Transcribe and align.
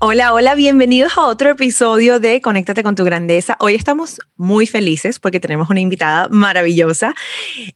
Hola, 0.00 0.32
hola, 0.32 0.54
bienvenidos 0.54 1.18
a 1.18 1.22
otro 1.22 1.50
episodio 1.50 2.20
de 2.20 2.40
Conéctate 2.40 2.84
con 2.84 2.94
tu 2.94 3.02
grandeza. 3.02 3.56
Hoy 3.58 3.74
estamos 3.74 4.20
muy 4.36 4.64
felices 4.68 5.18
porque 5.18 5.40
tenemos 5.40 5.70
una 5.70 5.80
invitada 5.80 6.28
maravillosa 6.28 7.16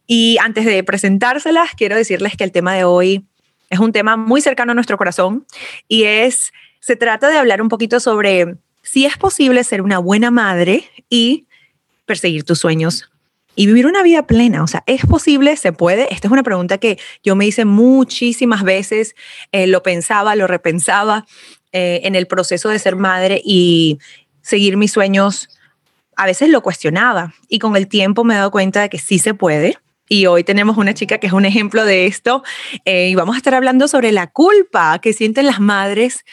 y 0.07 0.39
antes 0.41 0.65
de 0.65 0.85
presentárselas 0.85 1.71
quiero 1.77 1.97
decirles 1.97 2.37
que 2.37 2.45
el 2.45 2.53
tema 2.53 2.75
de 2.75 2.85
hoy 2.85 3.27
es 3.71 3.81
un 3.81 3.91
tema 3.91 4.17
muy 4.17 4.41
cercano 4.41 4.71
a 4.71 4.77
nuestro 4.77 4.97
corazón 4.99 5.47
y 5.89 6.05
es, 6.05 6.53
se 6.79 6.95
trata 6.95 7.29
de 7.29 7.39
hablar 7.39 7.61
un 7.61 7.69
poquito 7.69 7.99
sobre 7.99 8.55
si 8.83 9.05
es 9.05 9.17
posible 9.17 9.65
ser 9.65 9.83
una 9.83 9.99
buena 9.99 10.31
madre 10.31 10.85
y 11.11 11.49
perseguir 12.07 12.45
tus 12.45 12.61
sueños 12.61 13.11
y 13.57 13.67
vivir 13.67 13.85
una 13.85 14.05
vida 14.05 14.29
plena. 14.29 14.63
O 14.63 14.69
sea, 14.69 14.85
¿es 14.87 15.05
posible? 15.07 15.57
¿Se 15.57 15.73
puede? 15.73 16.15
Esta 16.15 16.29
es 16.29 16.33
una 16.33 16.45
pregunta 16.45 16.79
que 16.79 17.01
yo 17.25 17.35
me 17.35 17.47
hice 17.47 17.65
muchísimas 17.65 18.63
veces, 18.63 19.17
eh, 19.51 19.67
lo 19.67 19.83
pensaba, 19.83 20.37
lo 20.37 20.47
repensaba 20.47 21.27
eh, 21.73 22.01
en 22.05 22.15
el 22.15 22.27
proceso 22.27 22.69
de 22.69 22.79
ser 22.79 22.97
madre 22.97 23.41
y 23.45 23.99
seguir 24.43 24.77
mis 24.77 24.93
sueños, 24.93 25.49
a 26.17 26.27
veces 26.27 26.51
lo 26.51 26.63
cuestionaba 26.63 27.35
y 27.49 27.59
con 27.59 27.77
el 27.77 27.89
tiempo 27.89 28.25
me 28.25 28.35
he 28.35 28.37
dado 28.37 28.51
cuenta 28.51 28.83
de 28.83 28.91
que 28.91 28.99
sí 28.99 29.19
se 29.19 29.35
puede. 29.35 29.79
Y 30.09 30.27
hoy 30.27 30.45
tenemos 30.45 30.77
una 30.77 30.93
chica 30.93 31.19
que 31.19 31.29
es 31.29 31.33
un 31.33 31.47
ejemplo 31.47 31.85
de 31.85 32.07
esto 32.07 32.43
eh, 32.85 33.09
y 33.09 33.15
vamos 33.15 33.35
a 33.35 33.39
estar 33.39 33.55
hablando 33.55 33.89
sobre 33.89 34.13
la 34.13 34.27
culpa 34.27 34.99
que 34.99 35.15
sienten 35.15 35.47
las 35.47 35.61
madres 35.61 36.25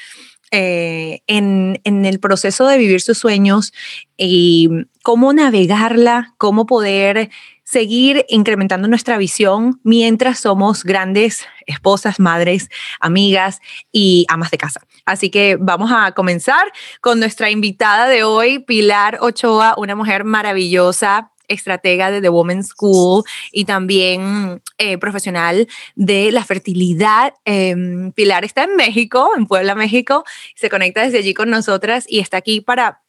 eh, 0.51 1.21
en, 1.27 1.79
en, 1.83 2.05
el 2.05 2.19
proceso 2.19 2.67
de 2.67 2.77
vivir 2.77 3.01
sus 3.01 3.19
sueños 3.19 3.71
y 4.17 4.69
cómo 5.03 5.31
navegarla, 5.31 6.33
cómo 6.37 6.65
poder 6.65 7.29
seguir 7.69 8.25
incrementando 8.29 8.87
nuestra 8.87 9.19
visión 9.19 9.79
mientras 9.83 10.39
somos 10.39 10.83
grandes 10.83 11.45
esposas, 11.67 12.19
madres, 12.19 12.67
amigas 12.99 13.61
y 13.91 14.25
amas 14.27 14.49
de 14.49 14.57
casa. 14.57 14.81
Así 15.05 15.29
que 15.29 15.55
vamos 15.59 15.91
a 15.93 16.13
comenzar 16.13 16.71
con 16.99 17.19
nuestra 17.19 17.51
invitada 17.51 18.07
de 18.07 18.23
hoy, 18.23 18.57
Pilar 18.57 19.19
Ochoa, 19.21 19.75
una 19.77 19.95
mujer 19.95 20.23
maravillosa, 20.23 21.31
estratega 21.47 22.09
de 22.09 22.21
The 22.21 22.29
Women's 22.29 22.69
School 22.69 23.23
y 23.51 23.65
también 23.65 24.63
eh, 24.79 24.97
profesional 24.97 25.67
de 25.95 26.31
la 26.31 26.43
fertilidad. 26.43 27.35
Em, 27.45 28.11
Pilar 28.13 28.45
está 28.45 28.63
en 28.63 28.77
México, 28.77 29.33
en 29.37 29.45
Puebla, 29.45 29.75
México, 29.75 30.23
se 30.55 30.71
conecta 30.71 31.01
desde 31.03 31.19
allí 31.19 31.35
con 31.35 31.51
nosotras 31.51 32.05
y 32.07 32.19
está 32.19 32.37
aquí 32.37 32.61
para 32.61 33.03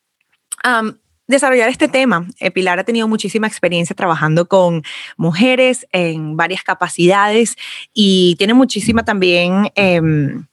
desarrollar 1.31 1.69
este 1.69 1.89
tema. 1.89 2.27
Eh, 2.41 2.51
Pilar 2.51 2.79
ha 2.79 2.85
tenido 2.85 3.09
muchísima 3.09 3.47
experiencia 3.47 3.97
trabajando 3.97 4.47
con 4.47 4.83
mujeres 5.17 5.87
en 5.93 6.37
varias 6.37 6.63
capacidades 6.63 7.57
y 7.95 8.35
tiene 8.37 8.55
muchísima 8.55 9.05
también... 9.05 9.71
Em, 9.75 10.45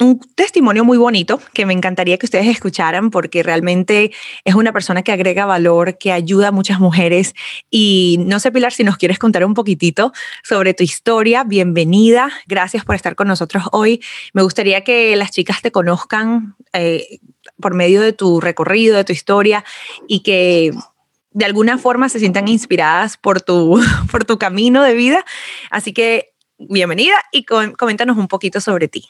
un 0.00 0.18
testimonio 0.34 0.84
muy 0.86 0.96
bonito 0.96 1.38
que 1.52 1.66
me 1.66 1.74
encantaría 1.74 2.16
que 2.16 2.24
ustedes 2.24 2.46
escucharan 2.46 3.10
porque 3.10 3.42
realmente 3.42 4.10
es 4.44 4.54
una 4.54 4.72
persona 4.72 5.02
que 5.02 5.12
agrega 5.12 5.44
valor, 5.44 5.98
que 5.98 6.12
ayuda 6.12 6.48
a 6.48 6.52
muchas 6.52 6.80
mujeres. 6.80 7.34
Y 7.70 8.16
no 8.20 8.40
sé, 8.40 8.50
Pilar, 8.50 8.72
si 8.72 8.84
nos 8.84 8.96
quieres 8.96 9.18
contar 9.18 9.44
un 9.44 9.52
poquitito 9.52 10.12
sobre 10.42 10.72
tu 10.72 10.82
historia, 10.82 11.44
bienvenida. 11.44 12.30
Gracias 12.46 12.86
por 12.86 12.94
estar 12.94 13.14
con 13.14 13.28
nosotros 13.28 13.64
hoy. 13.72 14.02
Me 14.32 14.42
gustaría 14.42 14.82
que 14.82 15.14
las 15.14 15.30
chicas 15.30 15.60
te 15.60 15.70
conozcan 15.70 16.56
eh, 16.72 17.20
por 17.60 17.74
medio 17.74 18.00
de 18.00 18.12
tu 18.12 18.40
recorrido, 18.40 18.96
de 18.96 19.04
tu 19.04 19.12
historia 19.12 19.64
y 20.08 20.20
que 20.20 20.72
de 21.30 21.44
alguna 21.44 21.78
forma 21.78 22.08
se 22.08 22.18
sientan 22.18 22.48
inspiradas 22.48 23.16
por 23.16 23.40
tu, 23.40 23.80
por 24.10 24.24
tu 24.24 24.38
camino 24.38 24.82
de 24.82 24.94
vida. 24.94 25.24
Así 25.70 25.92
que 25.92 26.32
bienvenida 26.58 27.14
y 27.32 27.44
coméntanos 27.44 28.16
un 28.16 28.28
poquito 28.28 28.60
sobre 28.60 28.88
ti. 28.88 29.08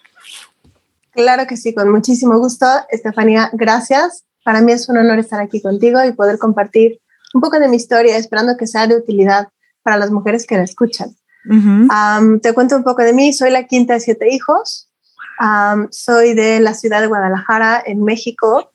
Claro 1.13 1.47
que 1.47 1.57
sí, 1.57 1.75
con 1.75 1.91
muchísimo 1.91 2.39
gusto. 2.39 2.67
Estefanía, 2.89 3.51
gracias. 3.53 4.25
Para 4.45 4.61
mí 4.61 4.73
es 4.73 4.89
un 4.89 4.97
honor 4.97 5.19
estar 5.19 5.41
aquí 5.41 5.61
contigo 5.61 6.03
y 6.05 6.13
poder 6.13 6.39
compartir 6.39 7.01
un 7.35 7.41
poco 7.41 7.59
de 7.59 7.69
mi 7.69 7.77
historia, 7.77 8.17
esperando 8.17 8.57
que 8.57 8.67
sea 8.67 8.87
de 8.87 8.97
utilidad 8.97 9.49
para 9.83 9.97
las 9.99 10.11
mujeres 10.11 10.47
que 10.47 10.57
la 10.57 10.63
escuchan. 10.63 11.15
te 12.41 12.53
cuento 12.55 12.77
un 12.77 12.85
poco 12.85 13.03
de 13.03 13.13
mí. 13.13 13.33
Soy 13.33 13.51
la 13.51 13.65
quinta 13.67 13.95
de 13.95 14.01
siete 14.01 14.33
hijos 14.35 14.89
soy 15.91 16.35
de 16.35 16.61
la 16.61 16.75
ciudad 16.75 17.01
de 17.01 17.07
Guadalajara, 17.07 17.83
en 17.85 18.03
México, 18.05 18.73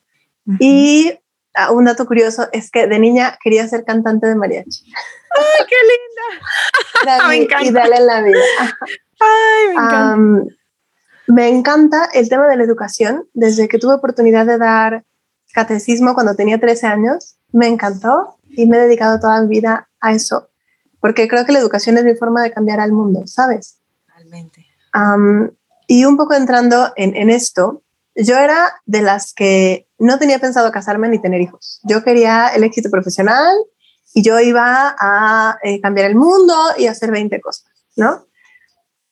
y 0.60 1.14
ah, 1.54 1.72
un 1.72 1.86
dato 1.86 2.06
curioso 2.06 2.48
es 2.52 2.72
que 2.72 2.88
de 2.88 3.00
niña 3.00 3.38
quería 3.44 3.68
ser 3.68 3.84
cantante 3.84 4.28
de 4.28 4.36
mariachi. 4.36 4.86
¡Ay, 5.32 5.66
qué 5.68 5.76
linda! 5.84 7.28
me 7.28 7.36
encanta. 7.36 7.66
Y 7.66 7.98
en 7.98 8.06
la 8.08 8.22
vida. 8.22 8.40
Ay, 9.20 9.68
me 9.68 9.74
encanta. 9.74 10.56
me 11.28 11.48
encanta 11.50 12.10
el 12.14 12.30
tema 12.30 12.48
de 12.48 12.56
la 12.58 12.64
educación. 12.64 13.28
Desde 13.34 13.68
que 13.68 13.78
tuve 13.78 13.96
oportunidad 13.96 14.46
de 14.46 14.58
dar 14.58 15.04
catecismo 15.54 16.14
cuando 16.14 16.36
tenía 16.36 16.60
13 16.60 16.88
años, 16.88 17.38
me 17.52 17.68
encantó 17.68 18.38
y 18.50 18.66
me 18.66 18.78
he 18.78 18.82
dedicado 18.82 19.20
toda 19.20 19.42
mi 19.42 19.48
vida 19.48 19.90
a 20.00 20.14
eso, 20.14 20.50
porque 21.00 21.28
creo 21.28 21.46
que 21.46 21.52
la 21.52 21.60
educación 21.60 21.98
es 21.98 22.04
mi 22.04 22.16
forma 22.16 22.44
de 22.44 22.52
cambiar 22.52 22.80
al 22.80 22.92
mundo, 22.92 23.24
¿sabes? 23.26 23.80
Totalmente. 24.08 24.66
Y 25.88 26.04
un 26.04 26.18
poco 26.18 26.34
entrando 26.34 26.92
en, 26.98 27.30
esto, 27.30 27.82
yo 28.14 28.38
era 28.38 28.82
de 28.86 29.02
las 29.02 29.34
que 29.34 29.88
no 29.98 30.20
tenía 30.20 30.38
pensado 30.38 30.70
casarme 30.72 31.08
ni 31.08 31.20
tener 31.20 31.40
hijos. 31.40 31.80
Yo 31.84 32.04
quería 32.04 32.50
el 32.50 32.66
éxito 32.66 32.92
profesional 32.92 33.56
y 34.14 34.22
yo 34.22 34.38
iba 34.42 34.96
a 35.00 35.58
eh, 35.64 35.80
cambiar 35.80 36.08
el 36.08 36.16
mundo 36.16 36.54
y 36.78 36.88
hacer 36.88 37.10
20 37.10 37.40
cosas, 37.40 37.72
¿no? 37.96 38.26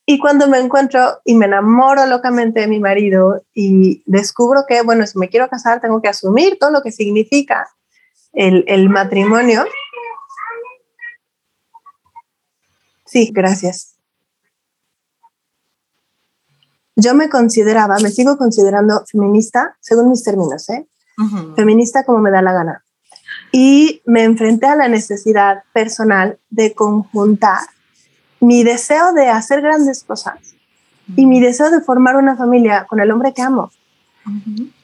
Y 0.04 0.18
cuando 0.18 0.48
me 0.48 0.58
encuentro 0.58 1.20
y 1.24 1.34
me 1.34 1.46
enamoro 1.46 2.04
locamente 2.06 2.60
de 2.60 2.68
mi 2.68 2.78
marido 2.78 3.42
y 3.54 4.02
descubro 4.06 4.64
que, 4.68 4.82
bueno, 4.82 5.06
si 5.06 5.18
me 5.18 5.30
quiero 5.30 5.48
casar, 5.48 5.80
tengo 5.80 6.00
que 6.02 6.08
asumir 6.08 6.58
todo 6.60 6.70
lo 6.70 6.82
que 6.82 6.92
significa 6.92 7.66
el, 8.32 8.64
el 8.68 8.90
matrimonio. 8.90 9.64
Sí, 13.06 13.30
gracias 13.32 13.95
yo 16.96 17.14
me 17.14 17.28
consideraba, 17.28 17.96
me 18.02 18.10
sigo 18.10 18.36
considerando 18.38 19.04
feminista 19.06 19.76
según 19.80 20.08
mis 20.08 20.24
términos, 20.24 20.68
¿eh? 20.70 20.86
Feminista 21.54 22.04
como 22.04 22.18
me 22.18 22.30
da 22.30 22.42
la 22.42 22.52
gana. 22.52 22.82
Y 23.52 24.02
me 24.06 24.24
enfrenté 24.24 24.66
a 24.66 24.76
la 24.76 24.88
necesidad 24.88 25.62
personal 25.72 26.38
de 26.50 26.74
conjuntar 26.74 27.60
mi 28.40 28.64
deseo 28.64 29.12
de 29.12 29.28
hacer 29.28 29.62
grandes 29.62 30.04
cosas 30.04 30.38
y 31.16 31.26
mi 31.26 31.40
deseo 31.40 31.70
de 31.70 31.80
formar 31.80 32.16
una 32.16 32.36
familia 32.36 32.86
con 32.88 33.00
el 33.00 33.10
hombre 33.10 33.32
que 33.32 33.42
amo. 33.42 33.70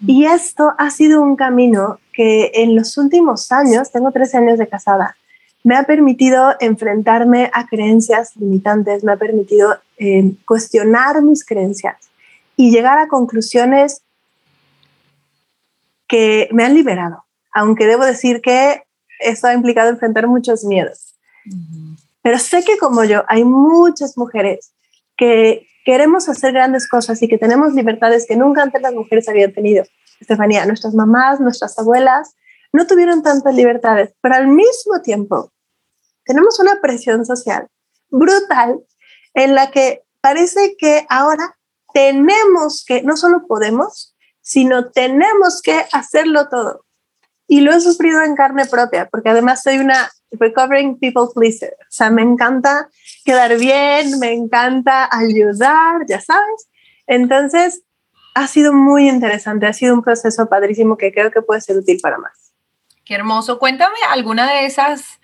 Y 0.07 0.27
esto 0.27 0.73
ha 0.79 0.91
sido 0.91 1.21
un 1.21 1.35
camino 1.35 1.99
que 2.13 2.53
en 2.55 2.77
los 2.77 2.97
últimos 2.97 3.51
años, 3.51 3.91
tengo 3.91 4.13
13 4.13 4.37
años 4.39 4.59
de 4.59 4.69
casada, 4.69 5.17
me 5.65 5.77
ha 5.77 5.85
permitido 5.85 6.55
enfrentarme 6.61 7.51
a 7.53 7.67
creencias 7.67 8.37
limitantes, 8.37 9.05
me 9.05 9.13
ha 9.13 9.17
permitido 9.17 9.77
eh, 9.99 10.33
cuestionar 10.47 11.23
mis 11.23 11.45
creencias 11.45 11.97
y 12.57 12.71
llegar 12.71 12.99
a 12.99 13.09
conclusiones 13.09 14.03
que 16.09 16.49
me 16.53 16.65
han 16.65 16.75
liberado, 16.75 17.25
aunque 17.53 17.87
debo 17.87 18.05
decir 18.05 18.41
que 18.41 18.83
esto 19.21 19.47
ha 19.47 19.55
implicado 19.55 19.89
enfrentar 19.89 20.27
muchos 20.27 20.65
miedos. 20.65 21.15
Pero 22.23 22.39
sé 22.39 22.65
que 22.65 22.77
como 22.77 23.05
yo 23.05 23.25
hay 23.29 23.45
muchas 23.45 24.19
mujeres 24.19 24.73
que 25.17 25.69
queremos 25.85 26.29
hacer 26.29 26.53
grandes 26.53 26.89
cosas 26.89 27.23
y 27.23 27.29
que 27.29 27.39
tenemos 27.39 27.73
libertades 27.75 28.27
que 28.27 28.37
nunca 28.37 28.63
antes 28.63 28.83
las 28.83 28.95
mujeres 28.95 29.29
habían 29.29 29.53
tenido. 29.53 29.85
Estefanía, 30.21 30.67
nuestras 30.67 30.95
mamás, 30.95 31.41
nuestras 31.41 31.79
abuelas 31.79 32.35
no 32.73 32.87
tuvieron 32.87 33.23
tantas 33.23 33.55
libertades, 33.55 34.15
pero 34.21 34.35
al 34.35 34.49
mismo 34.49 35.01
tiempo 35.03 35.52
tenemos 36.25 36.59
una 36.61 36.81
presión 36.81 37.25
social 37.25 37.69
brutal 38.11 38.81
en 39.35 39.55
la 39.55 39.71
que 39.71 40.03
parece 40.21 40.77
que 40.79 41.07
ahora 41.09 41.57
tenemos 41.93 42.85
que, 42.87 43.03
no 43.03 43.17
solo 43.17 43.47
podemos, 43.47 44.15
sino 44.41 44.91
tenemos 44.91 45.63
que 45.63 45.85
hacerlo 45.93 46.49
todo. 46.49 46.85
Y 47.47 47.61
lo 47.61 47.73
he 47.73 47.81
sufrido 47.81 48.23
en 48.23 48.35
carne 48.35 48.67
propia, 48.67 49.09
porque 49.11 49.29
además 49.29 49.63
soy 49.63 49.79
una 49.79 50.11
recovering 50.31 50.99
people 50.99 51.29
pleaser. 51.35 51.77
O 51.81 51.91
sea, 51.91 52.11
me 52.11 52.23
encanta 52.23 52.89
quedar 53.25 53.57
bien, 53.59 54.19
me 54.19 54.33
encanta 54.33 55.09
ayudar, 55.11 56.07
ya 56.09 56.21
sabes. 56.21 56.69
Entonces, 57.07 57.83
ha 58.35 58.47
sido 58.47 58.73
muy 58.73 59.09
interesante, 59.09 59.67
ha 59.67 59.73
sido 59.73 59.95
un 59.95 60.03
proceso 60.03 60.49
padrísimo 60.49 60.97
que 60.97 61.13
creo 61.13 61.31
que 61.31 61.43
puede 61.43 61.61
ser 61.61 61.77
útil 61.77 61.99
para 62.03 62.19
más. 62.19 62.55
Qué 63.05 63.15
hermoso. 63.15 63.59
Cuéntame 63.59 63.97
alguna 64.11 64.51
de 64.51 64.65
esas, 64.67 65.21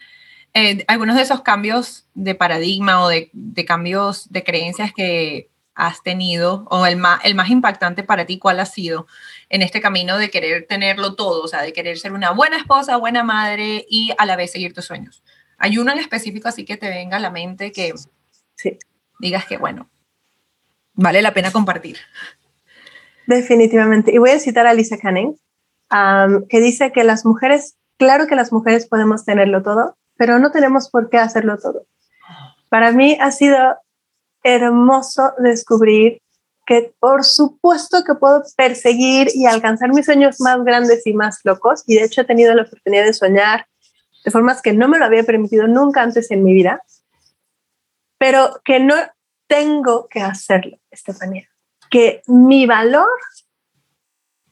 eh, 0.58 0.84
algunos 0.88 1.14
de 1.14 1.22
esos 1.22 1.42
cambios 1.42 2.08
de 2.14 2.34
paradigma 2.34 3.04
o 3.04 3.08
de, 3.08 3.30
de, 3.32 3.64
cambios 3.64 4.28
de 4.32 4.42
creencias 4.42 4.92
que 4.92 5.50
has 5.76 6.02
tenido 6.02 6.66
o 6.68 6.84
el 6.84 6.96
más, 6.96 7.20
el 7.24 7.36
más 7.36 7.48
impactante 7.48 8.02
para 8.02 8.26
ti, 8.26 8.40
¿cuál 8.40 8.58
ha 8.58 8.66
sido 8.66 9.06
en 9.50 9.62
este 9.62 9.80
camino 9.80 10.18
de 10.18 10.30
querer 10.30 10.66
tenerlo 10.66 11.14
todo? 11.14 11.44
O 11.44 11.46
sea, 11.46 11.62
de 11.62 11.72
querer 11.72 11.96
ser 11.96 12.12
una 12.12 12.32
buena 12.32 12.56
esposa, 12.56 12.96
buena 12.96 13.22
madre 13.22 13.86
y 13.88 14.10
a 14.18 14.26
la 14.26 14.34
vez 14.34 14.50
seguir 14.50 14.74
tus 14.74 14.86
sueños. 14.86 15.22
¿Hay 15.58 15.78
uno 15.78 15.92
en 15.92 16.00
específico 16.00 16.48
así 16.48 16.64
que 16.64 16.76
te 16.76 16.88
venga 16.88 17.18
a 17.18 17.20
la 17.20 17.30
mente 17.30 17.70
que 17.70 17.94
sí. 18.56 18.78
digas 19.20 19.46
que, 19.46 19.58
bueno, 19.58 19.88
vale 20.94 21.22
la 21.22 21.34
pena 21.34 21.52
compartir? 21.52 21.98
Definitivamente. 23.28 24.12
Y 24.12 24.18
voy 24.18 24.30
a 24.30 24.40
citar 24.40 24.66
a 24.66 24.74
Lisa 24.74 24.98
Canning, 24.98 25.38
que 26.48 26.60
dice 26.60 26.90
que 26.90 27.04
las 27.04 27.24
mujeres, 27.24 27.76
claro 27.96 28.26
que 28.26 28.34
las 28.34 28.52
mujeres 28.52 28.88
podemos 28.88 29.24
tenerlo 29.24 29.62
todo, 29.62 29.96
pero 30.18 30.38
no 30.38 30.50
tenemos 30.50 30.90
por 30.90 31.08
qué 31.08 31.16
hacerlo 31.16 31.56
todo. 31.56 31.86
Para 32.68 32.92
mí 32.92 33.16
ha 33.18 33.30
sido 33.30 33.76
hermoso 34.42 35.32
descubrir 35.38 36.20
que 36.66 36.92
por 37.00 37.24
supuesto 37.24 38.04
que 38.04 38.14
puedo 38.14 38.42
perseguir 38.54 39.28
y 39.32 39.46
alcanzar 39.46 39.88
mis 39.94 40.04
sueños 40.04 40.38
más 40.40 40.62
grandes 40.64 41.06
y 41.06 41.14
más 41.14 41.40
locos, 41.44 41.82
y 41.86 41.94
de 41.94 42.04
hecho 42.04 42.20
he 42.20 42.24
tenido 42.24 42.54
la 42.54 42.64
oportunidad 42.64 43.04
de 43.04 43.14
soñar 43.14 43.66
de 44.22 44.30
formas 44.30 44.60
que 44.60 44.74
no 44.74 44.88
me 44.88 44.98
lo 44.98 45.06
había 45.06 45.22
permitido 45.22 45.66
nunca 45.66 46.02
antes 46.02 46.30
en 46.30 46.44
mi 46.44 46.52
vida, 46.52 46.82
pero 48.18 48.60
que 48.64 48.80
no 48.80 48.96
tengo 49.46 50.08
que 50.08 50.20
hacerlo, 50.20 50.76
Estefanía. 50.90 51.48
Que 51.90 52.22
mi 52.26 52.66
valor 52.66 53.08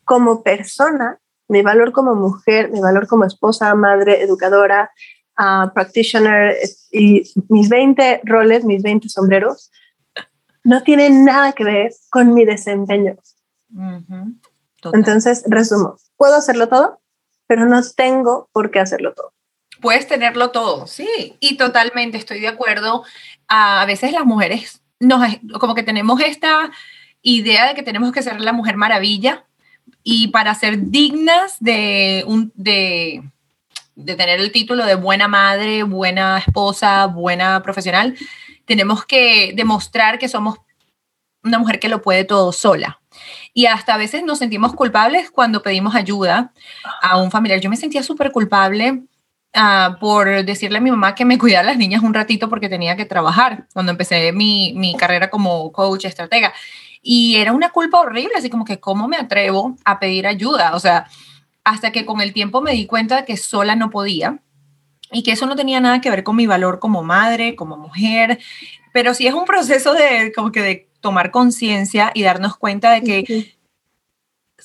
como 0.05 0.43
persona, 0.43 1.19
mi 1.49 1.61
valor 1.61 1.93
como 1.93 2.15
mujer, 2.15 2.71
mi 2.71 2.81
valor 2.81 3.07
como 3.07 3.27
esposa, 3.27 3.75
madre, 3.75 4.23
educadora, 4.23 4.91
uh, 5.39 5.73
practitioner 5.73 6.57
y 6.91 7.23
mis 7.49 7.69
20 7.69 8.23
roles, 8.25 8.65
mis 8.65 8.83
20 8.83 9.09
sombreros, 9.09 9.71
no 10.65 10.83
tienen 10.83 11.25
nada 11.25 11.53
que 11.53 11.65
ver 11.65 11.93
con 12.11 12.35
mi 12.35 12.45
desempeño. 12.45 13.17
Entonces, 14.93 15.45
resumo, 15.47 15.97
puedo 16.17 16.37
hacerlo 16.37 16.69
todo, 16.69 17.01
pero 17.47 17.67
no 17.67 17.81
tengo 17.97 18.49
por 18.53 18.71
qué 18.71 18.81
hacerlo 18.81 19.15
todo. 19.15 19.33
Puedes 19.81 20.09
tenerlo 20.09 20.51
todo, 20.51 20.87
sí, 20.87 21.37
y 21.39 21.57
totalmente 21.57 22.17
estoy 22.17 22.41
de 22.41 22.49
acuerdo. 22.49 23.05
A 23.47 23.85
veces 23.87 24.13
las 24.13 24.25
mujeres 24.25 24.83
nos, 24.99 25.23
como 25.61 25.75
que 25.75 25.83
tenemos 25.83 26.21
esta 26.21 26.71
idea 27.23 27.69
de 27.69 27.75
que 27.75 27.83
tenemos 27.83 28.13
que 28.13 28.23
ser 28.23 28.41
la 28.41 28.53
mujer 28.53 28.77
maravilla 28.77 29.45
y 30.03 30.29
para 30.29 30.55
ser 30.55 30.91
dignas 30.91 31.57
de, 31.61 32.25
un, 32.27 32.53
de, 32.55 33.23
de 33.97 34.15
tener 34.15 34.39
el 34.41 34.53
título 34.53 34.85
de 34.85 34.95
buena 34.95 35.27
madre, 35.27 35.83
buena 35.83 36.39
esposa, 36.39 37.07
buena 37.07 37.63
profesional, 37.63 38.15
tenemos 38.67 39.05
que 39.07 39.53
demostrar 39.57 40.19
que 40.19 40.29
somos 40.29 40.59
una 41.43 41.59
mujer 41.59 41.81
que 41.81 41.89
lo 41.89 42.03
puede 42.03 42.25
todo 42.25 42.53
sola. 42.53 43.01
Y 43.55 43.67
hasta 43.67 43.95
a 43.95 43.97
veces 43.99 44.23
nos 44.23 44.39
sentimos 44.39 44.75
culpables 44.75 45.31
cuando 45.31 45.63
pedimos 45.63 45.95
ayuda 45.95 46.53
a 47.01 47.17
un 47.17 47.31
familiar. 47.31 47.61
Yo 47.61 47.71
me 47.71 47.77
sentía 47.77 48.03
súper 48.03 48.33
culpable 48.33 49.05
uh, 49.55 49.99
por 49.99 50.45
decirle 50.45 50.79
a 50.79 50.83
mi 50.83 50.91
mamá 50.91 51.15
que 51.15 51.25
me 51.25 51.39
cuidara 51.39 51.67
las 51.67 51.79
niñas 51.79 52.03
un 52.03 52.13
ratito 52.13 52.51
porque 52.51 52.69
tenía 52.69 52.97
que 52.97 53.07
trabajar 53.07 53.67
cuando 53.73 53.93
empecé 53.93 54.33
mi, 54.33 54.75
mi 54.75 54.95
carrera 54.97 55.31
como 55.31 55.73
coach, 55.73 56.05
estratega. 56.05 56.53
Y 57.01 57.37
era 57.37 57.53
una 57.53 57.71
culpa 57.71 58.01
horrible, 58.01 58.35
así 58.37 58.51
como 58.51 58.65
que 58.65 58.81
cómo 58.81 59.09
me 59.09 59.17
atrevo 59.17 59.77
a 59.85 59.99
pedir 59.99 60.27
ayuda. 60.27 60.75
O 60.75 60.81
sea, 60.81 61.07
hasta 61.67 61.91
que 61.91 62.07
con 62.07 62.21
el 62.21 62.33
tiempo 62.33 62.63
me 62.63 62.71
di 62.71 62.87
cuenta 62.87 63.17
de 63.17 63.25
que 63.25 63.37
sola 63.37 63.75
no 63.75 63.91
podía 63.91 64.39
y 65.11 65.25
que 65.25 65.33
eso 65.33 65.47
no 65.47 65.57
tenía 65.57 65.81
nada 65.81 66.01
que 66.01 66.11
ver 66.11 66.23
con 66.23 66.37
mi 66.37 66.47
valor 66.47 66.79
como 66.79 67.03
madre, 67.03 67.57
como 67.57 67.77
mujer, 67.77 68.39
pero 68.93 69.15
sí 69.15 69.27
es 69.27 69.35
un 69.35 69.45
proceso 69.45 69.93
de 69.93 70.33
como 70.33 70.53
que 70.53 70.63
de 70.63 70.89
tomar 71.01 71.33
conciencia 71.33 72.13
y 72.15 72.23
darnos 72.23 72.57
cuenta 72.57 72.93
de 72.93 73.03
que 73.03 73.57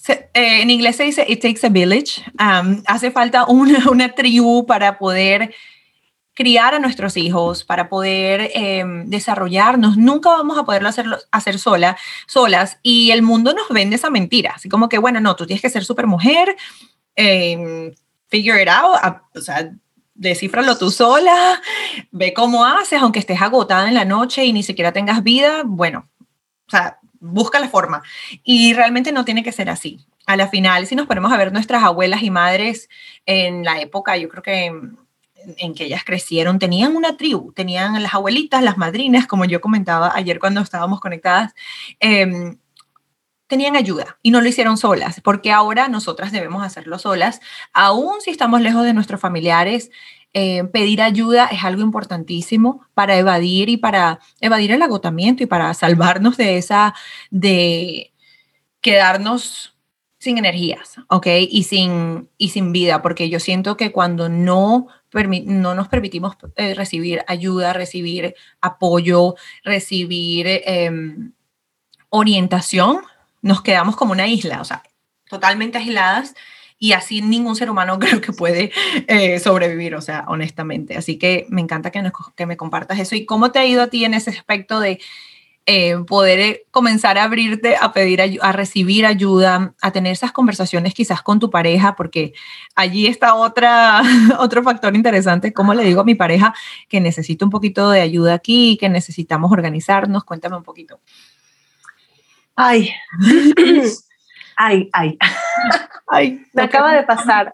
eh, 0.07 0.27
en 0.61 0.69
inglés 0.69 0.97
se 0.97 1.05
dice 1.05 1.25
it 1.27 1.41
takes 1.41 1.65
a 1.65 1.69
village, 1.69 2.21
um, 2.39 2.83
hace 2.85 3.09
falta 3.09 3.45
una, 3.45 3.89
una, 3.89 4.13
tribu 4.13 4.67
para 4.67 4.99
poder 4.99 5.55
criar 6.33 6.73
a 6.73 6.79
nuestros 6.79 7.17
hijos, 7.17 7.63
para 7.63 7.89
poder 7.89 8.51
em, 8.53 9.05
desarrollarnos. 9.09 9.97
Nunca 9.97 10.29
vamos 10.29 10.57
a 10.57 10.63
poderlo 10.63 10.89
hacer, 10.89 11.05
hacer 11.31 11.59
sola, 11.59 11.97
solas 12.27 12.79
y 12.81 13.11
el 13.11 13.21
mundo 13.21 13.53
nos 13.53 13.69
vende 13.69 13.97
esa 13.97 14.09
mentira, 14.09 14.53
así 14.55 14.69
como 14.69 14.89
que, 14.89 14.97
bueno, 14.97 15.19
no, 15.19 15.35
tú 15.35 15.45
tienes 15.45 15.61
que 15.61 15.69
ser 15.69 15.83
súper 15.83 16.07
mujer, 16.07 16.55
em, 17.15 17.93
figure 18.27 18.61
it 18.61 18.69
out, 18.69 19.21
o 19.35 19.41
sea, 19.41 19.71
descifralo 20.13 20.77
tú 20.77 20.91
sola, 20.91 21.61
ve 22.11 22.33
cómo 22.33 22.65
haces, 22.65 23.01
aunque 23.01 23.19
estés 23.19 23.41
agotada 23.41 23.87
en 23.87 23.95
la 23.95 24.05
noche 24.05 24.45
y 24.45 24.53
ni 24.53 24.63
siquiera 24.63 24.93
tengas 24.93 25.23
vida, 25.23 25.63
bueno, 25.65 26.09
o 26.67 26.71
sea, 26.71 26.99
busca 27.19 27.59
la 27.59 27.69
forma. 27.69 28.03
Y 28.43 28.73
realmente 28.73 29.11
no 29.11 29.25
tiene 29.25 29.43
que 29.43 29.51
ser 29.51 29.69
así. 29.69 30.05
A 30.27 30.37
la 30.37 30.47
final, 30.47 30.87
si 30.87 30.95
nos 30.95 31.07
ponemos 31.07 31.31
a 31.31 31.37
ver 31.37 31.51
nuestras 31.51 31.83
abuelas 31.83 32.23
y 32.23 32.29
madres 32.29 32.89
en 33.25 33.63
la 33.63 33.81
época, 33.81 34.17
yo 34.17 34.29
creo 34.29 34.43
que 34.43 34.71
en, 35.57 35.73
que 35.73 35.85
ellas 35.85 36.03
crecieron, 36.05 36.59
tenían 36.59 36.95
una 36.95 37.17
tribu, 37.17 37.51
tenían 37.53 38.01
las 38.01 38.13
abuelitas, 38.13 38.63
las 38.63 38.77
madrinas, 38.77 39.27
como 39.27 39.45
yo 39.45 39.61
comentaba 39.61 40.11
ayer 40.15 40.39
cuando 40.39 40.61
estábamos 40.61 40.99
conectadas, 40.99 41.53
em, 41.99 42.57
tenían 43.47 43.75
ayuda 43.75 44.17
y 44.21 44.31
no 44.31 44.41
lo 44.41 44.47
hicieron 44.47 44.77
solas, 44.77 45.19
porque 45.21 45.51
ahora 45.51 45.89
nosotras 45.89 46.31
debemos 46.31 46.63
hacerlo 46.63 46.97
solas, 46.99 47.41
aún 47.73 48.21
si 48.21 48.31
estamos 48.31 48.61
lejos 48.61 48.83
de 48.85 48.93
nuestros 48.93 49.19
familiares. 49.19 49.91
Eh, 50.33 50.63
pedir 50.71 51.01
ayuda 51.01 51.47
es 51.47 51.65
algo 51.65 51.81
importantísimo 51.81 52.87
para 52.93 53.17
evadir 53.17 53.67
y 53.67 53.75
para 53.75 54.19
evadir 54.39 54.71
el 54.71 54.81
agotamiento 54.81 55.43
y 55.43 55.45
para 55.45 55.73
salvarnos 55.73 56.37
de 56.37 56.57
esa, 56.57 56.93
de 57.31 58.13
quedarnos 58.79 59.70
sin 60.21 60.37
energías, 60.37 60.97
¿ok? 61.07 61.25
Y 61.49 61.63
sin, 61.63 62.29
y 62.37 62.49
sin 62.49 62.71
vida, 62.71 63.01
porque 63.01 63.27
yo 63.27 63.39
siento 63.39 63.75
que 63.75 63.91
cuando 63.91 64.29
no, 64.29 64.87
no 65.45 65.73
nos 65.73 65.87
permitimos 65.87 66.37
eh, 66.57 66.75
recibir 66.75 67.23
ayuda, 67.25 67.73
recibir 67.73 68.35
apoyo, 68.61 69.33
recibir 69.63 70.45
em, 70.47 71.33
orientación, 72.09 72.99
nos 73.41 73.63
quedamos 73.63 73.95
como 73.95 74.11
una 74.11 74.27
isla, 74.27 74.61
o 74.61 74.63
sea, 74.63 74.83
totalmente 75.27 75.79
aisladas 75.79 76.35
y 76.77 76.91
así 76.91 77.23
ningún 77.23 77.55
ser 77.55 77.71
humano 77.71 77.97
creo 77.99 78.21
que 78.21 78.31
puede 78.31 78.71
eh, 79.07 79.39
sobrevivir, 79.39 79.95
o 79.95 80.01
sea, 80.01 80.25
honestamente. 80.27 80.97
Así 80.97 81.17
que 81.17 81.47
me 81.49 81.61
encanta 81.61 81.89
que, 81.89 82.11
que 82.35 82.45
me 82.45 82.57
compartas 82.57 82.99
eso. 82.99 83.15
¿Y 83.15 83.25
cómo 83.25 83.51
te 83.51 83.57
ha 83.57 83.65
ido 83.65 83.81
a 83.81 83.87
ti 83.87 84.05
en 84.05 84.13
ese 84.13 84.29
aspecto 84.29 84.79
de 84.79 84.99
eh, 85.67 85.95
poder 86.07 86.39
eh, 86.39 86.65
comenzar 86.71 87.17
a 87.17 87.23
abrirte, 87.23 87.75
a 87.79 87.93
pedir, 87.93 88.39
a 88.41 88.51
recibir 88.51 89.05
ayuda, 89.05 89.73
a 89.81 89.91
tener 89.91 90.11
esas 90.11 90.31
conversaciones 90.31 90.93
quizás 90.93 91.21
con 91.21 91.39
tu 91.39 91.51
pareja, 91.51 91.95
porque 91.95 92.33
allí 92.75 93.05
está 93.05 93.35
otra, 93.35 94.01
otro 94.39 94.63
factor 94.63 94.95
interesante, 94.95 95.53
como 95.53 95.73
le 95.73 95.83
digo 95.83 96.01
a 96.01 96.05
mi 96.05 96.15
pareja 96.15 96.53
que 96.89 96.99
necesito 96.99 97.45
un 97.45 97.51
poquito 97.51 97.91
de 97.91 98.01
ayuda 98.01 98.33
aquí, 98.33 98.77
que 98.79 98.89
necesitamos 98.89 99.51
organizarnos, 99.51 100.23
cuéntame 100.23 100.57
un 100.57 100.63
poquito. 100.63 100.99
Ay, 102.55 102.91
ay, 104.57 104.89
ay. 104.93 105.17
ay 106.07 106.45
Me 106.53 106.63
acaba 106.63 106.93
de 106.93 107.03
pasar. 107.03 107.51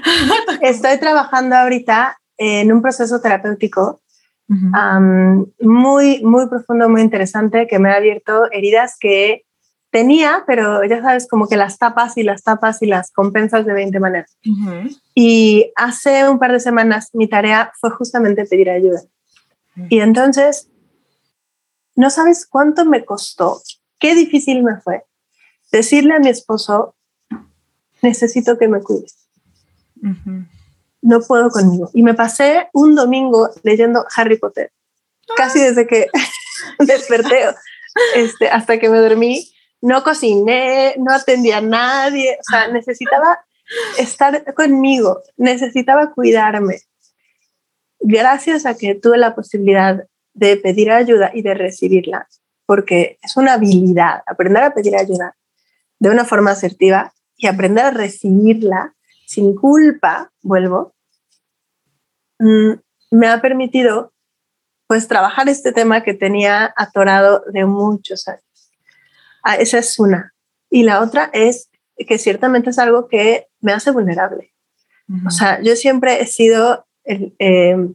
Estoy 0.62 0.98
trabajando 0.98 1.56
ahorita 1.56 2.18
en 2.38 2.72
un 2.72 2.80
proceso 2.80 3.20
terapéutico 3.20 4.00
muy, 4.48 6.22
muy 6.22 6.48
profundo, 6.48 6.88
muy 6.88 7.00
interesante, 7.00 7.66
que 7.66 7.78
me 7.78 7.90
ha 7.90 7.96
abierto 7.96 8.50
heridas 8.52 8.96
que 8.98 9.44
tenía, 9.90 10.44
pero 10.46 10.84
ya 10.84 11.02
sabes, 11.02 11.28
como 11.28 11.48
que 11.48 11.56
las 11.56 11.78
tapas 11.78 12.16
y 12.16 12.22
las 12.22 12.42
tapas 12.42 12.82
y 12.82 12.86
las 12.86 13.10
compensas 13.12 13.66
de 13.66 13.72
20 13.74 14.00
maneras. 14.00 14.36
Y 15.14 15.70
hace 15.76 16.28
un 16.28 16.38
par 16.38 16.52
de 16.52 16.60
semanas 16.60 17.10
mi 17.12 17.28
tarea 17.28 17.72
fue 17.80 17.90
justamente 17.90 18.44
pedir 18.46 18.70
ayuda. 18.70 19.00
Y 19.88 20.00
entonces, 20.00 20.68
no 21.94 22.10
sabes 22.10 22.46
cuánto 22.46 22.84
me 22.84 23.04
costó 23.04 23.60
qué 23.98 24.14
difícil 24.14 24.64
me 24.64 24.80
fue 24.80 25.04
decirle 25.70 26.14
a 26.14 26.18
mi 26.18 26.28
esposo, 26.28 26.94
necesito 28.02 28.58
que 28.58 28.68
me 28.68 28.80
cuides. 28.80 29.28
No 31.02 31.20
puedo 31.20 31.50
conmigo. 31.50 31.90
Y 31.92 32.02
me 32.02 32.14
pasé 32.14 32.68
un 32.72 32.94
domingo 32.94 33.50
leyendo 33.62 34.06
Harry 34.16 34.38
Potter, 34.38 34.72
casi 35.36 35.60
desde 35.60 35.86
que 35.86 36.06
desperté 36.78 37.48
este, 38.14 38.48
hasta 38.48 38.78
que 38.78 38.88
me 38.88 38.98
dormí. 38.98 39.48
No 39.80 40.04
cociné, 40.04 40.94
no 40.98 41.12
atendí 41.12 41.50
a 41.50 41.60
nadie, 41.60 42.38
o 42.40 42.44
sea, 42.48 42.68
necesitaba 42.68 43.44
estar 43.98 44.54
conmigo, 44.54 45.22
necesitaba 45.36 46.12
cuidarme. 46.12 46.82
Gracias 47.98 48.64
a 48.64 48.76
que 48.76 48.94
tuve 48.94 49.18
la 49.18 49.34
posibilidad 49.34 50.04
de 50.34 50.56
pedir 50.56 50.90
ayuda 50.92 51.30
y 51.34 51.42
de 51.42 51.54
recibirla, 51.54 52.28
porque 52.64 53.18
es 53.22 53.36
una 53.36 53.54
habilidad, 53.54 54.22
aprender 54.26 54.62
a 54.62 54.74
pedir 54.74 54.96
ayuda. 54.96 55.36
de 55.98 56.10
una 56.10 56.24
forma 56.24 56.50
asertiva 56.50 57.12
y 57.36 57.46
aprender 57.46 57.84
a 57.84 57.90
recibirla 57.92 58.96
sin 59.24 59.54
culpa, 59.54 60.32
vuelvo, 60.42 60.91
mm, 62.42 62.80
me 63.12 63.28
ha 63.28 63.40
permitido 63.40 64.12
pues 64.86 65.08
trabajar 65.08 65.48
este 65.48 65.72
tema 65.72 66.02
que 66.02 66.14
tenía 66.14 66.72
atorado 66.76 67.44
de 67.50 67.64
muchos 67.64 68.28
años. 68.28 68.42
Ah, 69.42 69.56
esa 69.56 69.78
es 69.78 69.98
una. 69.98 70.34
Y 70.70 70.82
la 70.82 71.00
otra 71.00 71.30
es 71.32 71.70
que 71.96 72.18
ciertamente 72.18 72.70
es 72.70 72.78
algo 72.78 73.08
que 73.08 73.48
me 73.60 73.72
hace 73.72 73.90
vulnerable. 73.90 74.52
O 75.26 75.30
sea, 75.30 75.60
yo 75.60 75.76
siempre 75.76 76.22
he 76.22 76.26
sido 76.26 76.86
em, 77.04 77.94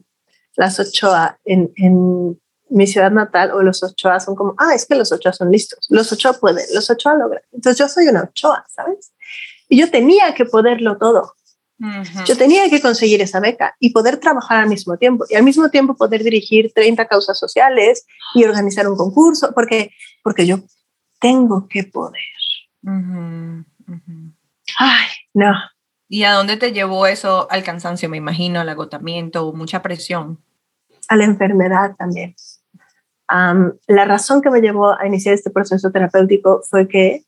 las 0.55 0.79
Ochoa 0.79 1.39
en, 1.45 1.71
en, 1.75 2.39
mi 2.69 2.85
ciudad 2.85 3.11
natal 3.11 3.51
o 3.51 3.63
los 3.63 3.81
Ochoa 3.81 4.19
son 4.19 4.35
como, 4.35 4.53
ah, 4.57 4.75
es 4.75 4.85
que 4.85 4.95
los 4.95 5.11
Ochoa 5.13 5.31
son 5.31 5.51
listos, 5.51 5.87
los 5.89 6.11
Ochoa 6.11 6.33
pueden, 6.33 6.65
los 6.73 6.89
Ochoa 6.89 7.15
logran. 7.15 7.41
Entonces 7.53 7.79
yo 7.79 7.87
soy 7.87 8.09
una 8.09 8.23
Ochoa, 8.23 8.65
¿sabes? 8.67 9.13
Y 9.69 9.79
yo 9.79 9.89
tenía 9.89 10.33
que 10.33 10.45
poderlo 10.45 10.97
todo. 10.97 11.33
Yo 12.25 12.35
tenía 12.35 12.69
que 12.69 12.81
conseguir 12.81 13.21
esa 13.21 13.39
beca 13.39 13.75
y 13.79 13.91
poder 13.91 14.17
trabajar 14.17 14.57
al 14.57 14.69
mismo 14.69 14.97
tiempo 14.97 15.25
y 15.29 15.35
al 15.35 15.43
mismo 15.43 15.69
tiempo 15.69 15.95
poder 15.95 16.23
dirigir 16.23 16.71
30 16.73 17.05
causas 17.07 17.37
sociales 17.37 18.05
y 18.33 18.45
organizar 18.45 18.87
un 18.87 18.97
concurso, 18.97 19.53
porque, 19.53 19.91
porque 20.23 20.47
yo 20.47 20.57
tengo 21.19 21.67
que 21.67 21.83
poder. 21.83 22.21
Ay, 24.77 25.07
no. 25.33 25.53
¿Y 26.09 26.23
a 26.23 26.33
dónde 26.33 26.57
te 26.57 26.71
llevó 26.71 27.05
eso 27.05 27.47
al 27.51 27.63
cansancio, 27.63 28.09
me 28.09 28.17
imagino, 28.17 28.59
al 28.59 28.69
agotamiento, 28.69 29.53
mucha 29.53 29.81
presión? 29.81 30.41
A 31.09 31.15
la 31.15 31.25
enfermedad 31.25 31.95
también. 31.97 32.35
la 33.29 34.05
razón 34.05 34.41
que 34.41 34.49
me 34.49 34.61
llevó 34.61 34.97
a 34.97 35.05
iniciar 35.05 35.35
este 35.35 35.51
proceso 35.51 35.91
terapéutico 35.91 36.61
fue 36.67 36.87
que 36.87 37.23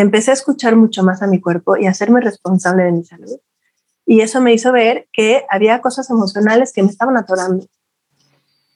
empecé 0.00 0.30
a 0.30 0.34
escuchar 0.34 0.76
mucho 0.76 1.02
más 1.02 1.22
a 1.22 1.26
mi 1.26 1.40
cuerpo 1.40 1.76
y 1.76 1.86
a 1.86 1.90
hacerme 1.90 2.20
responsable 2.20 2.84
de 2.84 2.92
mi 2.92 3.04
salud. 3.04 3.38
Y 4.04 4.20
eso 4.20 4.40
me 4.40 4.52
hizo 4.52 4.72
ver 4.72 5.08
que 5.12 5.44
había 5.50 5.80
cosas 5.80 6.10
emocionales 6.10 6.72
que 6.72 6.82
me 6.82 6.90
estaban 6.90 7.16
atorando. 7.16 7.66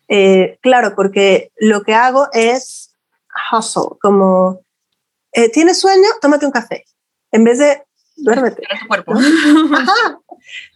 Eh, 0.09 0.59
claro, 0.61 0.95
porque 0.97 1.53
lo 1.59 1.83
que 1.83 1.95
hago 1.95 2.29
es 2.33 2.95
hustle, 3.53 3.97
como, 4.01 4.61
eh, 5.33 5.49
¿tienes 5.51 5.79
sueño? 5.79 6.09
Tómate 6.21 6.47
un 6.47 6.53
café. 6.53 6.85
En 7.31 7.45
vez 7.45 7.59
de, 7.59 7.83
duérmete. 8.17 8.63
cuerpo. 8.89 9.15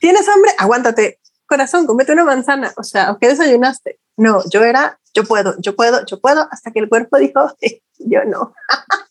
¿Tienes 0.00 0.28
hambre? 0.28 0.52
Aguántate. 0.58 1.18
Corazón, 1.46 1.86
comete 1.86 2.12
una 2.12 2.24
manzana. 2.24 2.72
O 2.76 2.84
sea, 2.84 3.16
¿qué 3.20 3.28
desayunaste? 3.28 3.98
No, 4.16 4.42
yo 4.50 4.62
era, 4.62 5.00
yo 5.14 5.24
puedo, 5.24 5.56
yo 5.58 5.74
puedo, 5.74 6.06
yo 6.06 6.20
puedo, 6.20 6.46
hasta 6.52 6.70
que 6.70 6.78
el 6.78 6.88
cuerpo 6.88 7.18
dijo, 7.18 7.52
yo 7.98 8.24
no. 8.24 8.54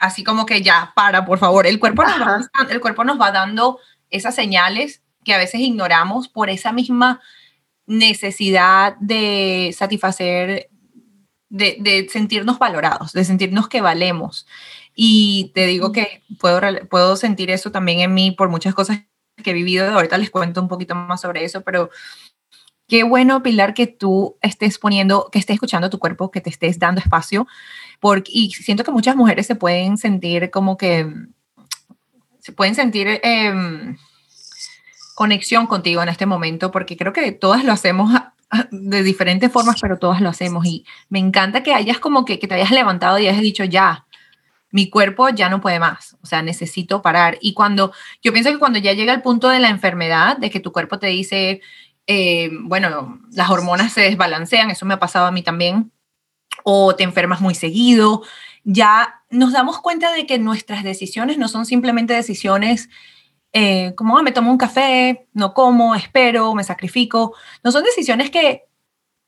así 0.00 0.24
como 0.24 0.46
que 0.46 0.62
ya, 0.62 0.92
para, 0.94 1.24
por 1.24 1.38
favor. 1.38 1.66
El 1.66 1.78
cuerpo, 1.78 2.02
nos 2.02 2.20
va, 2.20 2.40
el 2.70 2.80
cuerpo 2.80 3.04
nos 3.04 3.20
va 3.20 3.30
dando 3.30 3.78
esas 4.10 4.34
señales 4.34 5.02
que 5.24 5.34
a 5.34 5.38
veces 5.38 5.60
ignoramos 5.60 6.28
por 6.28 6.50
esa 6.50 6.72
misma 6.72 7.20
necesidad 7.86 8.96
de 9.00 9.74
satisfacer, 9.76 10.68
de, 11.48 12.06
sentirnos 12.10 12.58
valorados, 12.58 13.12
de 13.12 13.24
sentirnos 13.24 13.68
que 13.68 13.80
valemos. 13.80 14.46
Y 14.94 15.52
te 15.54 15.66
digo 15.66 15.92
que 15.92 16.22
puedo, 16.38 16.60
puedo 16.88 17.16
sentir 17.16 17.50
eso 17.50 17.70
también 17.70 18.00
en 18.00 18.14
mí 18.14 18.30
por 18.30 18.48
muchas 18.48 18.74
cosas 18.74 19.00
que 19.42 19.50
he 19.50 19.54
vivido. 19.54 19.90
Ahorita 19.90 20.18
les 20.18 20.30
cuento 20.30 20.60
un 20.60 20.68
poquito 20.68 20.94
más 20.94 21.20
sobre 21.20 21.44
eso, 21.44 21.62
pero 21.62 21.90
qué 22.88 23.04
bueno, 23.04 23.42
Pilar, 23.42 23.74
que 23.74 23.86
tú 23.86 24.36
estés 24.40 24.78
poniendo, 24.78 25.28
que 25.30 25.38
estés 25.38 25.54
escuchando 25.54 25.90
tu 25.90 25.98
cuerpo, 25.98 26.30
que 26.30 26.40
te 26.40 26.50
estés 26.50 26.78
dando 26.78 27.00
espacio 27.00 27.46
porque, 28.00 28.30
y 28.34 28.50
siento 28.50 28.84
que 28.84 28.90
muchas 28.90 29.16
mujeres 29.16 29.46
se 29.46 29.54
pueden 29.54 29.96
sentir 29.98 30.50
como 30.50 30.76
que, 30.76 31.12
se 32.38 32.52
pueden 32.52 32.74
sentir 32.74 33.20
em, 33.22 33.96
conexión 35.14 35.66
contigo 35.66 36.02
en 36.02 36.08
este 36.08 36.26
momento, 36.26 36.70
porque 36.70 36.96
creo 36.96 37.12
que 37.12 37.32
todas 37.32 37.64
lo 37.64 37.72
hacemos 37.72 38.10
de 38.70 39.02
diferentes 39.02 39.52
formas, 39.52 39.80
pero 39.80 39.98
todas 39.98 40.20
lo 40.20 40.28
hacemos. 40.28 40.64
Y 40.64 40.84
me 41.08 41.18
encanta 41.18 41.62
que 41.62 41.74
hayas 41.74 41.98
como 41.98 42.24
que, 42.24 42.38
que 42.38 42.46
te 42.46 42.54
hayas 42.54 42.70
levantado 42.70 43.18
y 43.18 43.26
hayas 43.26 43.42
dicho, 43.42 43.64
ya, 43.64 44.06
mi 44.70 44.90
cuerpo 44.90 45.30
ya 45.30 45.48
no 45.48 45.60
puede 45.60 45.80
más, 45.80 46.16
o 46.22 46.26
sea, 46.26 46.42
necesito 46.42 47.02
parar. 47.02 47.38
Y 47.40 47.54
cuando, 47.54 47.92
yo 48.22 48.32
pienso 48.32 48.50
que 48.50 48.58
cuando 48.58 48.78
ya 48.78 48.92
llega 48.92 49.14
el 49.14 49.22
punto 49.22 49.48
de 49.48 49.58
la 49.58 49.70
enfermedad, 49.70 50.36
de 50.36 50.50
que 50.50 50.60
tu 50.60 50.72
cuerpo 50.72 50.98
te 50.98 51.06
dice, 51.08 51.60
eh, 52.08 52.50
bueno, 52.62 53.20
las 53.30 53.50
hormonas 53.50 53.92
se 53.92 54.00
desbalancean, 54.00 54.70
eso 54.70 54.86
me 54.86 54.94
ha 54.94 54.98
pasado 54.98 55.26
a 55.26 55.30
mí 55.30 55.42
también, 55.42 55.92
o 56.64 56.96
te 56.96 57.04
enfermas 57.04 57.42
muy 57.42 57.54
seguido, 57.54 58.22
ya 58.64 59.22
nos 59.30 59.52
damos 59.52 59.80
cuenta 59.80 60.12
de 60.12 60.26
que 60.26 60.38
nuestras 60.38 60.82
decisiones 60.82 61.36
no 61.36 61.48
son 61.48 61.66
simplemente 61.66 62.14
decisiones 62.14 62.88
eh, 63.52 63.94
como, 63.94 64.18
ah, 64.18 64.22
me 64.22 64.32
tomo 64.32 64.50
un 64.50 64.58
café, 64.58 65.28
no 65.34 65.52
como, 65.54 65.94
espero, 65.94 66.54
me 66.54 66.64
sacrifico. 66.64 67.34
No 67.62 67.72
son 67.72 67.84
decisiones 67.84 68.30
que 68.30 68.64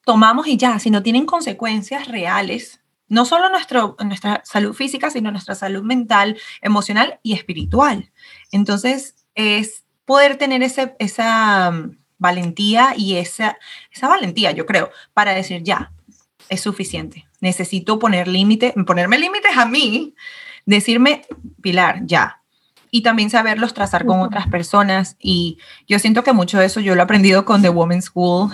tomamos 0.05 0.47
y 0.47 0.57
ya, 0.57 0.79
sino 0.79 1.03
tienen 1.03 1.27
consecuencias 1.27 2.09
reales, 2.09 2.81
no 3.09 3.25
solo 3.25 3.51
nuestro, 3.51 3.97
nuestra 4.05 4.43
salud 4.45 4.75
física, 4.75 5.11
sino 5.11 5.31
nuestra 5.31 5.55
salud 5.55 5.83
mental, 5.83 6.39
emocional 6.63 7.21
y 7.23 7.35
espiritual. 7.35 8.11
Entonces, 8.53 9.17
es 9.35 9.85
poder 10.05 10.37
tener 10.37 10.63
ese, 10.63 10.97
esa 10.99 11.73
valentía 12.21 12.95
y 12.97 13.17
esa, 13.17 13.59
esa 13.91 14.07
valentía, 14.07 14.53
yo 14.53 14.67
creo, 14.67 14.91
para 15.13 15.35
decir, 15.35 15.65
ya, 15.65 15.91
es 16.49 16.61
suficiente. 16.61 17.27
Necesito 17.41 17.99
poner 17.99 18.29
límite, 18.29 18.75
ponerme 18.87 19.19
límites 19.19 19.57
a 19.57 19.65
mí, 19.65 20.15
decirme, 20.67 21.23
Pilar, 21.61 22.03
ya. 22.05 22.43
Y 22.91 23.03
también 23.03 23.31
saberlos 23.31 23.73
trazar 23.73 24.05
con 24.05 24.21
otras 24.21 24.49
personas. 24.49 25.17
Y 25.19 25.59
yo 25.89 25.99
siento 25.99 26.23
que 26.23 26.33
mucho 26.33 26.59
de 26.59 26.67
eso 26.67 26.81
yo 26.81 26.95
lo 26.95 27.01
he 27.01 27.05
aprendido 27.05 27.45
con 27.45 27.63
The 27.63 27.71
Women's 27.71 28.07
School. 28.07 28.51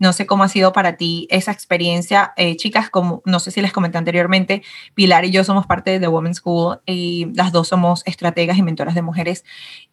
no 0.00 0.12
sé 0.12 0.26
cómo 0.26 0.44
ha 0.44 0.48
sido 0.48 0.72
para 0.72 0.96
ti 0.96 1.28
esa 1.30 1.52
experiencia. 1.52 2.32
Eh, 2.36 2.56
chicas, 2.56 2.88
como 2.88 3.22
no 3.26 3.38
sé 3.38 3.50
si 3.50 3.60
les 3.60 3.72
comenté 3.72 3.98
anteriormente, 3.98 4.62
Pilar 4.94 5.26
y 5.26 5.30
yo 5.30 5.44
somos 5.44 5.66
parte 5.66 5.90
de 5.90 6.00
The 6.00 6.08
Women's 6.08 6.38
School 6.38 6.80
y 6.86 7.26
las 7.34 7.52
dos 7.52 7.68
somos 7.68 8.02
estrategas 8.06 8.56
y 8.56 8.62
mentoras 8.62 8.94
de 8.94 9.02
mujeres. 9.02 9.44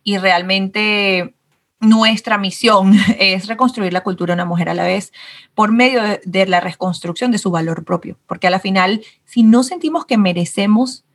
Y 0.01 0.17
realmente 0.17 1.35
nuestra 1.79 2.37
misión 2.37 2.93
es 3.19 3.47
reconstruir 3.47 3.93
la 3.93 4.03
cultura 4.03 4.33
de 4.33 4.41
una 4.41 4.45
mujer 4.45 4.69
a 4.69 4.73
la 4.73 4.83
vez 4.83 5.11
por 5.53 5.71
medio 5.71 6.01
de, 6.23 6.45
la 6.45 6.59
reconstrucción 6.59 7.31
de 7.31 7.37
su 7.37 7.51
valor 7.51 7.83
propio, 7.83 8.17
porque 8.27 8.47
a 8.47 8.49
la 8.49 8.59
final, 8.59 9.03
si 9.25 9.43
no 9.43 9.63
sentimos 9.63 10.05
que 10.05 10.17
merecemos 10.17 11.05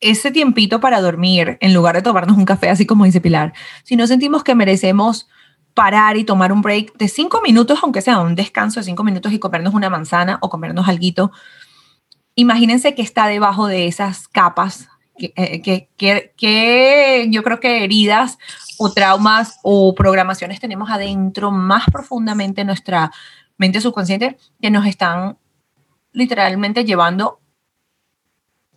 ese 0.00 0.30
tiempito 0.30 0.80
para 0.80 1.00
dormir, 1.00 1.56
en 1.60 1.72
lugar 1.72 1.94
de 1.96 2.02
tomarnos 2.02 2.36
un 2.36 2.44
café, 2.44 2.68
así 2.68 2.84
como 2.84 3.04
dice 3.04 3.20
Pilar, 3.20 3.54
si 3.84 3.96
no 3.96 4.06
sentimos 4.06 4.44
que 4.44 4.54
merecemos 4.54 5.28
parar 5.72 6.16
y 6.16 6.24
tomar 6.24 6.52
un 6.52 6.62
break 6.62 6.96
de 6.98 7.08
cinco 7.08 7.40
minutos, 7.42 7.80
aunque 7.82 8.02
sea 8.02 8.20
un 8.20 8.34
descanso 8.34 8.80
de 8.80 8.84
cinco 8.84 9.02
minutos 9.02 9.32
y 9.32 9.38
comernos 9.38 9.74
una 9.74 9.90
manzana 9.90 10.38
o 10.40 10.50
comernos 10.50 10.88
algo, 10.88 11.32
imagínense 12.34 12.94
que 12.94 13.02
está 13.02 13.26
debajo 13.26 13.66
de 13.66 13.86
esas 13.86 14.28
capas 14.28 14.88
que, 15.16 15.88
que, 15.96 16.32
que, 16.36 17.26
yo 17.30 17.42
creo 17.42 17.60
que 17.60 17.84
heridas 17.84 18.38
o 18.78 18.92
traumas 18.92 19.58
o 19.62 19.94
programaciones 19.94 20.60
tenemos 20.60 20.90
adentro 20.90 21.50
más 21.50 21.84
profundamente 21.90 22.62
en 22.62 22.68
nuestra 22.68 23.12
mente 23.56 23.80
subconsciente 23.80 24.36
que 24.60 24.70
nos 24.70 24.86
están 24.86 25.38
literalmente 26.12 26.84
llevando 26.84 27.40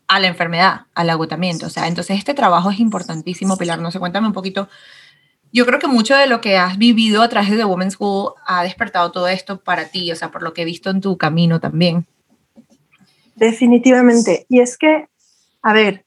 a 0.07 0.19
la 0.19 0.27
enfermedad, 0.27 0.81
al 0.93 1.09
agotamiento. 1.09 1.67
O 1.67 1.69
sea, 1.69 1.87
entonces 1.87 2.17
este 2.17 2.33
trabajo 2.33 2.71
es 2.71 2.79
importantísimo, 2.79 3.57
Pilar. 3.57 3.79
No 3.79 3.91
sé, 3.91 3.99
cuéntame 3.99 4.27
un 4.27 4.33
poquito. 4.33 4.69
Yo 5.51 5.65
creo 5.65 5.79
que 5.79 5.87
mucho 5.87 6.15
de 6.15 6.27
lo 6.27 6.41
que 6.41 6.57
has 6.57 6.77
vivido 6.77 7.21
a 7.21 7.29
través 7.29 7.49
de 7.49 7.57
The 7.57 7.65
Women's 7.65 7.93
School 7.93 8.33
ha 8.45 8.63
despertado 8.63 9.11
todo 9.11 9.27
esto 9.27 9.61
para 9.61 9.89
ti, 9.89 10.11
o 10.11 10.15
sea, 10.15 10.29
por 10.29 10.43
lo 10.43 10.53
que 10.53 10.63
he 10.63 10.65
visto 10.65 10.89
en 10.89 11.01
tu 11.01 11.17
camino 11.17 11.59
también. 11.59 12.05
Definitivamente. 13.35 14.45
Y 14.49 14.59
es 14.59 14.77
que, 14.77 15.07
a 15.61 15.73
ver, 15.73 16.06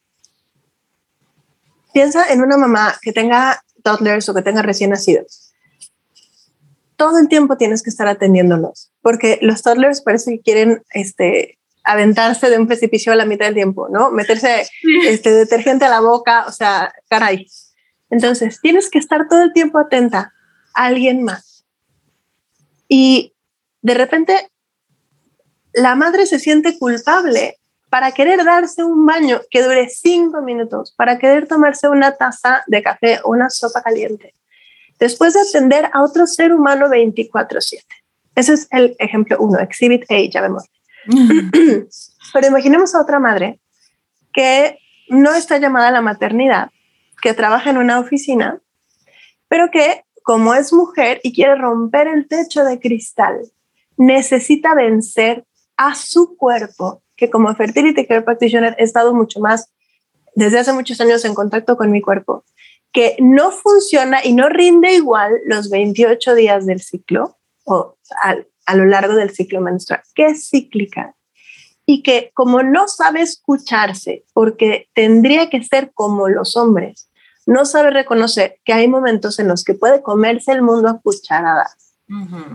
piensa 1.92 2.32
en 2.32 2.42
una 2.42 2.56
mamá 2.56 2.98
que 3.00 3.12
tenga 3.12 3.62
toddlers 3.82 4.28
o 4.28 4.34
que 4.34 4.42
tenga 4.42 4.62
recién 4.62 4.90
nacidos. 4.90 5.52
Todo 6.96 7.18
el 7.18 7.28
tiempo 7.28 7.56
tienes 7.56 7.82
que 7.82 7.90
estar 7.90 8.08
atendiéndolos, 8.08 8.92
porque 9.00 9.38
los 9.40 9.62
toddlers 9.62 10.02
parece 10.02 10.32
que 10.32 10.40
quieren 10.40 10.82
este, 10.92 11.58
aventarse 11.84 12.50
de 12.50 12.58
un 12.58 12.66
precipicio 12.66 13.12
a 13.12 13.16
la 13.16 13.24
mitad 13.24 13.46
del 13.46 13.54
tiempo, 13.54 13.88
¿no? 13.88 14.10
Meterse 14.10 14.68
este, 15.06 15.32
detergente 15.32 15.86
a 15.86 15.88
la 15.88 16.00
boca, 16.00 16.44
o 16.46 16.52
sea, 16.52 16.92
caray. 17.08 17.46
Entonces, 18.10 18.60
tienes 18.60 18.90
que 18.90 18.98
estar 18.98 19.28
todo 19.28 19.42
el 19.42 19.52
tiempo 19.52 19.78
atenta 19.78 20.34
a 20.74 20.84
alguien 20.84 21.22
más. 21.22 21.64
Y 22.88 23.34
de 23.82 23.94
repente, 23.94 24.50
la 25.72 25.94
madre 25.94 26.26
se 26.26 26.38
siente 26.38 26.78
culpable 26.78 27.59
para 27.90 28.12
querer 28.12 28.44
darse 28.44 28.84
un 28.84 29.04
baño 29.04 29.40
que 29.50 29.62
dure 29.62 29.88
cinco 29.88 30.40
minutos, 30.40 30.94
para 30.96 31.18
querer 31.18 31.46
tomarse 31.46 31.88
una 31.88 32.16
taza 32.16 32.62
de 32.66 32.82
café 32.82 33.18
o 33.24 33.30
una 33.30 33.50
sopa 33.50 33.82
caliente, 33.82 34.34
después 34.98 35.34
de 35.34 35.40
atender 35.40 35.90
a 35.92 36.02
otro 36.02 36.26
ser 36.26 36.52
humano 36.52 36.88
24/7. 36.88 37.84
Ese 38.36 38.54
es 38.54 38.68
el 38.70 38.96
ejemplo 38.98 39.36
uno, 39.40 39.58
Exhibit 39.58 40.10
A, 40.10 40.20
ya 40.30 40.40
vemos. 40.40 40.64
Pero 42.32 42.46
imaginemos 42.46 42.94
a 42.94 43.00
otra 43.00 43.18
madre 43.18 43.60
que 44.32 44.78
no 45.08 45.34
está 45.34 45.58
llamada 45.58 45.88
a 45.88 45.92
la 45.92 46.00
maternidad, 46.00 46.70
que 47.20 47.34
trabaja 47.34 47.70
en 47.70 47.78
una 47.78 47.98
oficina, 47.98 48.60
pero 49.48 49.70
que 49.70 50.04
como 50.22 50.54
es 50.54 50.72
mujer 50.72 51.20
y 51.24 51.32
quiere 51.32 51.56
romper 51.56 52.06
el 52.06 52.28
techo 52.28 52.64
de 52.64 52.78
cristal, 52.78 53.40
necesita 53.96 54.74
vencer 54.74 55.44
a 55.76 55.96
su 55.96 56.36
cuerpo, 56.36 57.02
que 57.20 57.28
como 57.28 57.54
Fertility 57.54 58.06
Care 58.06 58.22
Practitioner 58.22 58.74
he 58.78 58.84
estado 58.84 59.14
mucho 59.14 59.40
más, 59.40 59.70
desde 60.34 60.58
hace 60.58 60.72
muchos 60.72 61.00
años 61.02 61.22
en 61.26 61.34
contacto 61.34 61.76
con 61.76 61.90
mi 61.90 62.00
cuerpo, 62.00 62.44
que 62.92 63.16
no 63.20 63.50
funciona 63.50 64.24
y 64.24 64.32
no 64.32 64.48
rinde 64.48 64.94
igual 64.94 65.34
los 65.44 65.68
28 65.68 66.34
días 66.34 66.66
del 66.66 66.80
ciclo 66.80 67.36
o 67.64 67.96
a, 68.22 68.36
a 68.64 68.74
lo 68.74 68.86
largo 68.86 69.14
del 69.14 69.30
ciclo 69.30 69.60
menstrual, 69.60 70.00
que 70.14 70.26
es 70.26 70.48
cíclica 70.48 71.14
y 71.84 72.02
que 72.02 72.30
como 72.32 72.62
no 72.62 72.88
sabe 72.88 73.20
escucharse, 73.20 74.24
porque 74.32 74.88
tendría 74.94 75.50
que 75.50 75.62
ser 75.62 75.92
como 75.92 76.28
los 76.28 76.56
hombres, 76.56 77.10
no 77.44 77.66
sabe 77.66 77.90
reconocer 77.90 78.60
que 78.64 78.72
hay 78.72 78.88
momentos 78.88 79.38
en 79.38 79.48
los 79.48 79.62
que 79.62 79.74
puede 79.74 80.02
comerse 80.02 80.52
el 80.52 80.62
mundo 80.62 80.88
a 80.88 81.00
cucharadas 81.00 81.76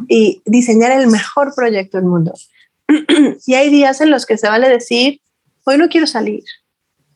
y 0.10 0.42
diseñar 0.46 0.92
el 0.92 1.08
mejor 1.08 1.54
proyecto 1.56 1.98
del 1.98 2.08
mundo. 2.08 2.34
y 3.46 3.54
hay 3.54 3.70
días 3.70 4.02
en 4.02 4.12
los 4.12 4.26
que 4.26 4.38
se 4.38 4.48
vale 4.48 4.70
decir, 4.70 5.22
hoy 5.66 5.78
no 5.78 5.90
quiero 5.90 6.08
salir, 6.08 6.44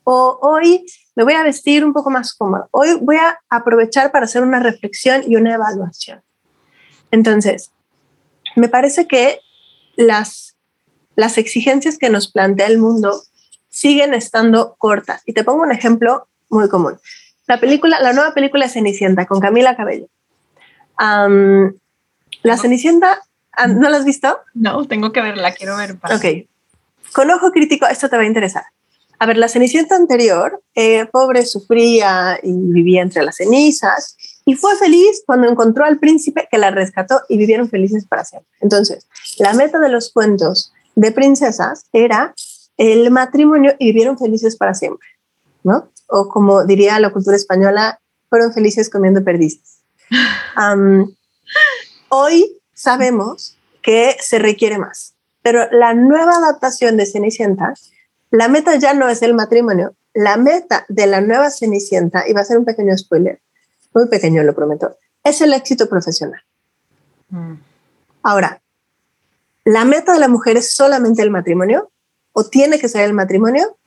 o 0.03 0.39
hoy 0.41 0.85
me 1.15 1.23
voy 1.23 1.33
a 1.33 1.43
vestir 1.43 1.85
un 1.85 1.93
poco 1.93 2.09
más 2.09 2.33
cómodo, 2.33 2.67
hoy 2.71 2.97
voy 3.01 3.17
a 3.17 3.39
aprovechar 3.49 4.11
para 4.11 4.25
hacer 4.25 4.41
una 4.41 4.59
reflexión 4.59 5.23
y 5.27 5.35
una 5.35 5.53
evaluación. 5.53 6.21
Entonces, 7.11 7.71
me 8.55 8.69
parece 8.69 9.07
que 9.07 9.39
las, 9.95 10.55
las 11.15 11.37
exigencias 11.37 11.97
que 11.97 12.09
nos 12.09 12.31
plantea 12.31 12.67
el 12.67 12.77
mundo 12.77 13.21
siguen 13.69 14.13
estando 14.13 14.75
cortas. 14.77 15.21
Y 15.25 15.33
te 15.33 15.43
pongo 15.43 15.63
un 15.63 15.71
ejemplo 15.71 16.27
muy 16.49 16.69
común. 16.69 16.99
La 17.47 17.59
película, 17.59 17.99
la 17.99 18.13
nueva 18.13 18.33
película 18.33 18.67
Cenicienta 18.67 19.25
con 19.25 19.39
Camila 19.39 19.75
Cabello. 19.75 20.07
la 20.97 22.57
Cenicienta, 22.57 23.21
¿no 23.67 23.89
la 23.89 23.97
has 23.97 24.05
visto? 24.05 24.39
No, 24.53 24.85
tengo 24.85 25.11
que 25.11 25.21
verla, 25.21 25.53
quiero 25.53 25.77
ver. 25.77 25.97
Ok. 26.03 26.47
Con 27.13 27.29
ojo 27.31 27.51
crítico, 27.51 27.87
esto 27.87 28.09
te 28.09 28.17
va 28.17 28.23
a 28.23 28.27
interesar. 28.27 28.63
A 29.21 29.25
ver, 29.25 29.37
la 29.37 29.49
Cenicienta 29.49 29.95
anterior, 29.95 30.61
eh, 30.75 31.05
pobre, 31.11 31.45
sufría 31.45 32.39
y 32.41 32.53
vivía 32.53 33.01
entre 33.01 33.23
las 33.23 33.35
cenizas 33.35 34.15
y 34.45 34.55
fue 34.55 34.77
feliz 34.77 35.23
cuando 35.25 35.49
encontró 35.49 35.83
al 35.83 35.99
príncipe 35.99 36.47
que 36.49 36.57
la 36.57 36.71
rescató 36.71 37.21
y 37.27 37.37
vivieron 37.37 37.69
felices 37.69 38.05
para 38.05 38.23
siempre. 38.23 38.49
Entonces, 38.61 39.07
la 39.37 39.53
meta 39.53 39.77
de 39.79 39.89
los 39.89 40.13
cuentos 40.13 40.71
de 40.95 41.11
princesas 41.11 41.85
era 41.91 42.33
el 42.77 43.11
matrimonio 43.11 43.75
y 43.77 43.87
vivieron 43.87 44.17
felices 44.17 44.55
para 44.55 44.73
siempre, 44.73 45.07
¿no? 45.63 45.91
O 46.07 46.29
como 46.29 46.63
diría 46.63 46.97
la 47.01 47.11
cultura 47.11 47.35
española, 47.35 47.99
fueron 48.29 48.53
felices 48.53 48.89
comiendo 48.89 49.21
perdices. 49.21 49.81
hoy 52.09 52.58
sabemos 52.79 53.57
que 53.81 54.15
se 54.21 54.39
requiere 54.39 54.77
más, 54.77 55.13
pero 55.41 55.69
la 55.71 55.93
nueva 55.93 56.37
adaptación 56.37 56.95
de 56.95 57.05
Cenicienta, 57.05 57.73
la 58.31 58.47
meta 58.47 58.75
ya 58.77 58.93
no 58.93 59.09
es 59.09 59.21
el 59.21 59.33
matrimonio, 59.33 59.95
la 60.13 60.37
meta 60.37 60.85
de 60.87 61.05
la 61.05 61.19
nueva 61.19 61.51
Cenicienta, 61.51 62.27
y 62.27 62.31
va 62.31 62.41
a 62.41 62.45
ser 62.45 62.57
un 62.57 62.63
pequeño 62.63 62.97
spoiler, 62.97 63.41
muy 63.93 64.07
pequeño, 64.07 64.43
lo 64.43 64.55
prometo, 64.55 64.95
es 65.25 65.41
el 65.41 65.51
éxito 65.51 65.89
profesional. 65.89 66.41
Mm. 67.29 67.55
Ahora, 68.23 68.61
¿la 69.65 69.83
meta 69.83 70.13
de 70.13 70.19
la 70.19 70.29
mujer 70.29 70.55
es 70.55 70.73
solamente 70.73 71.21
el 71.21 71.31
matrimonio? 71.31 71.91
¿O 72.31 72.45
tiene 72.45 72.79
que 72.79 72.87
ser 72.87 73.01
el 73.01 73.13
matrimonio? 73.13 73.77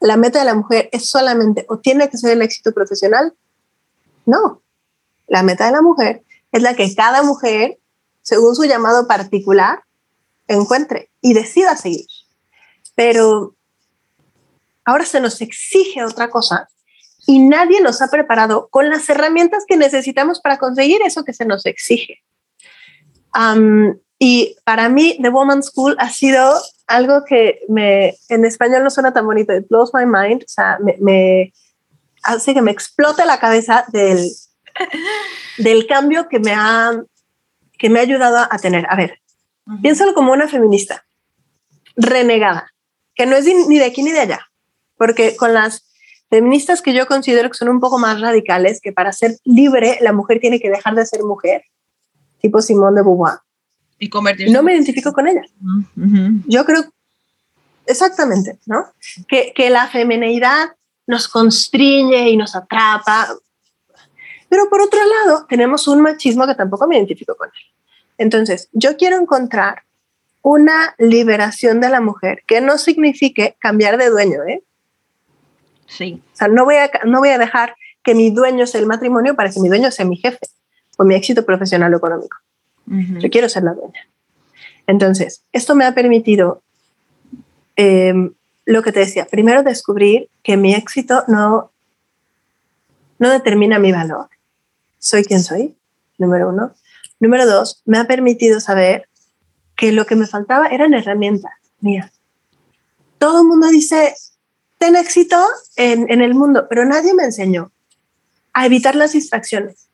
¿La 0.00 0.16
meta 0.16 0.40
de 0.40 0.46
la 0.46 0.54
mujer 0.54 0.88
es 0.90 1.08
solamente 1.08 1.64
o 1.68 1.78
tiene 1.78 2.08
que 2.08 2.18
ser 2.18 2.32
el 2.32 2.42
éxito 2.42 2.72
profesional? 2.72 3.34
No. 4.26 4.62
La 5.28 5.44
meta 5.44 5.66
de 5.66 5.72
la 5.72 5.82
mujer 5.82 6.24
es 6.50 6.62
la 6.62 6.74
que 6.74 6.94
cada 6.94 7.22
mujer, 7.22 7.78
según 8.24 8.56
su 8.56 8.64
llamado 8.64 9.06
particular, 9.06 9.82
encuentre 10.48 11.10
y 11.20 11.34
decida 11.34 11.76
seguir. 11.76 12.06
Pero 12.96 13.54
ahora 14.84 15.04
se 15.04 15.20
nos 15.20 15.40
exige 15.40 16.04
otra 16.04 16.30
cosa 16.30 16.68
y 17.26 17.38
nadie 17.38 17.80
nos 17.80 18.02
ha 18.02 18.08
preparado 18.08 18.68
con 18.70 18.88
las 18.88 19.08
herramientas 19.08 19.64
que 19.66 19.76
necesitamos 19.76 20.40
para 20.40 20.58
conseguir 20.58 21.00
eso 21.02 21.24
que 21.24 21.34
se 21.34 21.44
nos 21.44 21.66
exige. 21.66 22.22
y 24.18 24.56
para 24.64 24.88
mí, 24.88 25.18
The 25.20 25.28
Woman's 25.28 25.66
School 25.66 25.96
ha 25.98 26.08
sido 26.08 26.54
algo 26.86 27.24
que 27.24 27.60
me, 27.68 28.16
en 28.28 28.44
español 28.44 28.84
no 28.84 28.90
suena 28.90 29.12
tan 29.12 29.26
bonito, 29.26 29.54
it 29.54 29.68
blows 29.68 29.92
my 29.92 30.06
mind, 30.06 30.44
o 30.44 30.48
sea, 30.48 30.78
me, 31.00 31.52
hace 32.22 32.54
que 32.54 32.62
me 32.62 32.70
explote 32.70 33.24
la 33.26 33.38
cabeza 33.38 33.84
del, 33.88 34.30
del 35.58 35.86
cambio 35.86 36.28
que 36.28 36.38
me, 36.38 36.52
ha, 36.52 36.92
que 37.84 37.90
me 37.90 37.98
ha 37.98 38.02
ayudado 38.02 38.38
a 38.50 38.58
tener. 38.58 38.86
A 38.88 38.96
ver, 38.96 39.20
piénsalo 39.82 40.14
como 40.14 40.32
una 40.32 40.48
feminista 40.48 41.04
renegada, 41.96 42.72
que 43.14 43.26
no 43.26 43.36
es 43.36 43.44
ni 43.44 43.78
de 43.78 43.84
aquí 43.84 44.02
ni 44.02 44.10
de 44.10 44.20
allá, 44.20 44.40
porque 44.96 45.36
con 45.36 45.52
las 45.52 45.84
feministas 46.30 46.80
que 46.80 46.94
yo 46.94 47.06
considero 47.06 47.50
que 47.50 47.58
son 47.58 47.68
un 47.68 47.80
poco 47.80 47.98
más 47.98 48.22
radicales, 48.22 48.80
que 48.80 48.94
para 48.94 49.12
ser 49.12 49.36
libre 49.44 49.98
la 50.00 50.14
mujer 50.14 50.40
tiene 50.40 50.60
que 50.60 50.70
dejar 50.70 50.94
de 50.94 51.04
ser 51.04 51.24
mujer, 51.24 51.64
tipo 52.40 52.62
Simone 52.62 52.96
de 52.96 53.02
Beauvoir. 53.02 53.40
Y 53.98 54.08
convertirse. 54.08 54.50
No 54.50 54.62
me 54.62 54.72
identifico 54.72 55.12
con 55.12 55.28
ella. 55.28 55.42
Yo 56.46 56.64
creo, 56.64 56.86
exactamente, 57.84 58.60
¿no? 58.64 58.86
Que, 59.28 59.52
que 59.54 59.68
la 59.68 59.88
femineidad 59.88 60.70
nos 61.06 61.28
constriñe 61.28 62.30
y 62.30 62.38
nos 62.38 62.56
atrapa. 62.56 63.28
Pero 64.48 64.70
por 64.70 64.80
otro 64.80 65.00
lado, 65.06 65.44
tenemos 65.50 65.86
un 65.86 66.00
machismo 66.00 66.46
que 66.46 66.54
tampoco 66.54 66.86
me 66.86 66.96
identifico 66.96 67.36
con 67.36 67.48
él. 67.48 67.73
Entonces, 68.18 68.68
yo 68.72 68.96
quiero 68.96 69.20
encontrar 69.20 69.82
una 70.42 70.94
liberación 70.98 71.80
de 71.80 71.88
la 71.88 72.00
mujer 72.00 72.42
que 72.46 72.60
no 72.60 72.78
signifique 72.78 73.56
cambiar 73.58 73.96
de 73.96 74.10
dueño, 74.10 74.44
¿eh? 74.44 74.62
Sí. 75.86 76.22
O 76.32 76.36
sea, 76.36 76.48
no 76.48 76.64
voy, 76.64 76.76
a, 76.76 76.90
no 77.06 77.20
voy 77.20 77.30
a 77.30 77.38
dejar 77.38 77.76
que 78.02 78.14
mi 78.14 78.30
dueño 78.30 78.66
sea 78.66 78.80
el 78.80 78.86
matrimonio 78.86 79.34
para 79.34 79.50
que 79.50 79.60
mi 79.60 79.68
dueño 79.68 79.90
sea 79.90 80.04
mi 80.04 80.16
jefe 80.16 80.46
o 80.98 81.04
mi 81.04 81.14
éxito 81.14 81.44
profesional 81.44 81.92
o 81.94 81.96
económico. 81.96 82.36
Yo 82.86 83.30
quiero 83.30 83.48
ser 83.48 83.62
la 83.62 83.72
dueña. 83.72 84.06
Entonces, 84.86 85.42
esto 85.52 85.74
me 85.74 85.86
ha 85.86 85.94
permitido 85.94 86.62
em, 87.76 88.34
lo 88.66 88.82
que 88.82 88.92
te 88.92 89.00
decía, 89.00 89.24
primero 89.24 89.62
descubrir 89.62 90.28
que 90.42 90.58
mi 90.58 90.74
éxito 90.74 91.24
no, 91.26 91.70
no 93.18 93.30
determina 93.30 93.78
mi 93.78 93.92
valor. 93.92 94.28
Soy 94.98 95.24
quien 95.24 95.42
soy, 95.42 95.74
número 96.18 96.50
uno. 96.50 96.74
Número 97.24 97.46
dos, 97.46 97.80
me 97.86 97.96
ha 97.96 98.04
permitido 98.04 98.60
saber 98.60 99.08
que 99.76 99.92
lo 99.92 100.04
que 100.04 100.14
me 100.14 100.26
faltaba 100.26 100.66
eran 100.66 100.92
herramientas 100.92 101.54
mías. 101.80 102.12
Todo 103.16 103.40
el 103.40 103.48
mundo 103.48 103.68
dice, 103.68 104.14
ten 104.76 104.94
éxito 104.94 105.42
en, 105.76 106.04
en 106.12 106.20
el 106.20 106.34
mundo, 106.34 106.66
pero 106.68 106.84
nadie 106.84 107.14
me 107.14 107.24
enseñó 107.24 107.72
a 108.52 108.66
evitar 108.66 108.94
las 108.94 109.12
distracciones. 109.12 109.88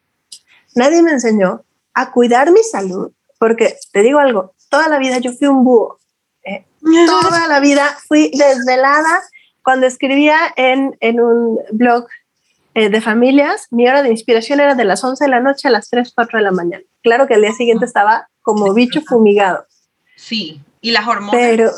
Nadie 0.75 1.03
me 1.03 1.13
enseñó 1.13 1.63
a 1.95 2.11
cuidar 2.11 2.51
mi 2.51 2.65
salud, 2.65 3.13
porque 3.39 3.77
te 3.93 4.03
digo 4.03 4.19
algo, 4.19 4.53
toda 4.69 4.89
la 4.89 4.99
vida 4.99 5.19
yo 5.19 5.33
fui 5.33 5.47
un 5.47 5.63
búho. 5.63 6.01
¿eh? 6.43 6.67
Toda 7.07 7.47
la 7.47 7.61
vida 7.61 7.97
fui 8.09 8.33
desvelada. 8.35 9.23
Cuando 9.63 9.87
escribía 9.87 10.37
en, 10.57 10.97
en 10.99 11.21
un 11.21 11.61
blog 11.71 12.09
eh, 12.75 12.89
de 12.89 13.01
familias, 13.01 13.67
mi 13.71 13.89
hora 13.89 14.03
de 14.03 14.11
inspiración 14.11 14.61
era 14.61 14.75
de 14.75 14.85
las 14.85 15.03
11 15.03 15.25
de 15.25 15.31
la 15.31 15.41
noche 15.41 15.69
a 15.69 15.71
las 15.71 15.91
3, 15.91 16.13
4 16.15 16.39
de 16.39 16.45
la 16.45 16.53
mañana. 16.53 16.85
Claro 17.03 17.27
que 17.27 17.35
al 17.35 17.43
día 17.43 17.53
siguiente 17.53 17.85
estaba 17.85 18.29
como 18.43 18.73
bicho 18.75 19.01
fumigado. 19.03 19.67
Sí, 20.17 20.61
y 20.81 20.93
las 20.93 21.07
hormonas. 21.07 21.35
Pero 21.35 21.71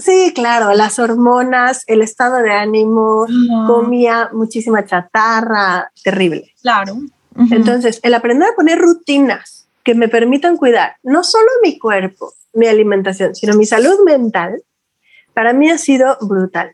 Sí, 0.00 0.32
claro, 0.34 0.72
las 0.72 0.98
hormonas, 0.98 1.84
el 1.86 2.00
estado 2.00 2.38
de 2.38 2.52
ánimo, 2.52 3.26
comía 3.66 4.30
muchísima 4.32 4.84
chatarra, 4.84 5.90
terrible. 6.02 6.54
Claro. 6.62 6.96
Entonces, 7.50 8.00
el 8.02 8.14
aprender 8.14 8.48
a 8.48 8.54
poner 8.54 8.78
rutinas 8.78 9.68
que 9.84 9.94
me 9.94 10.08
permitan 10.08 10.56
cuidar 10.56 10.96
no 11.02 11.22
solo 11.24 11.46
mi 11.62 11.78
cuerpo, 11.78 12.32
mi 12.52 12.66
alimentación, 12.66 13.34
sino 13.34 13.54
mi 13.54 13.66
salud 13.66 14.04
mental, 14.04 14.62
para 15.34 15.52
mí 15.52 15.70
ha 15.70 15.78
sido 15.78 16.16
brutal. 16.20 16.72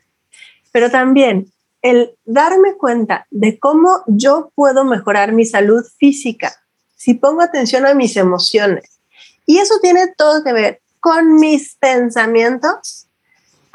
Pero 0.71 0.89
también 0.89 1.51
el 1.89 2.11
darme 2.25 2.75
cuenta 2.75 3.27
de 3.29 3.59
cómo 3.59 4.03
yo 4.07 4.51
puedo 4.55 4.83
mejorar 4.83 5.31
mi 5.31 5.45
salud 5.45 5.83
física 5.97 6.53
si 6.95 7.13
pongo 7.13 7.41
atención 7.41 7.85
a 7.85 7.93
mis 7.93 8.17
emociones. 8.17 8.99
Y 9.45 9.59
eso 9.59 9.75
tiene 9.81 10.07
todo 10.17 10.43
que 10.43 10.53
ver 10.53 10.81
con 10.99 11.35
mis 11.35 11.75
pensamientos 11.75 13.07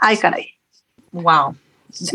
ay, 0.03 0.17
caray. 0.19 0.49
Wow. 1.13 1.57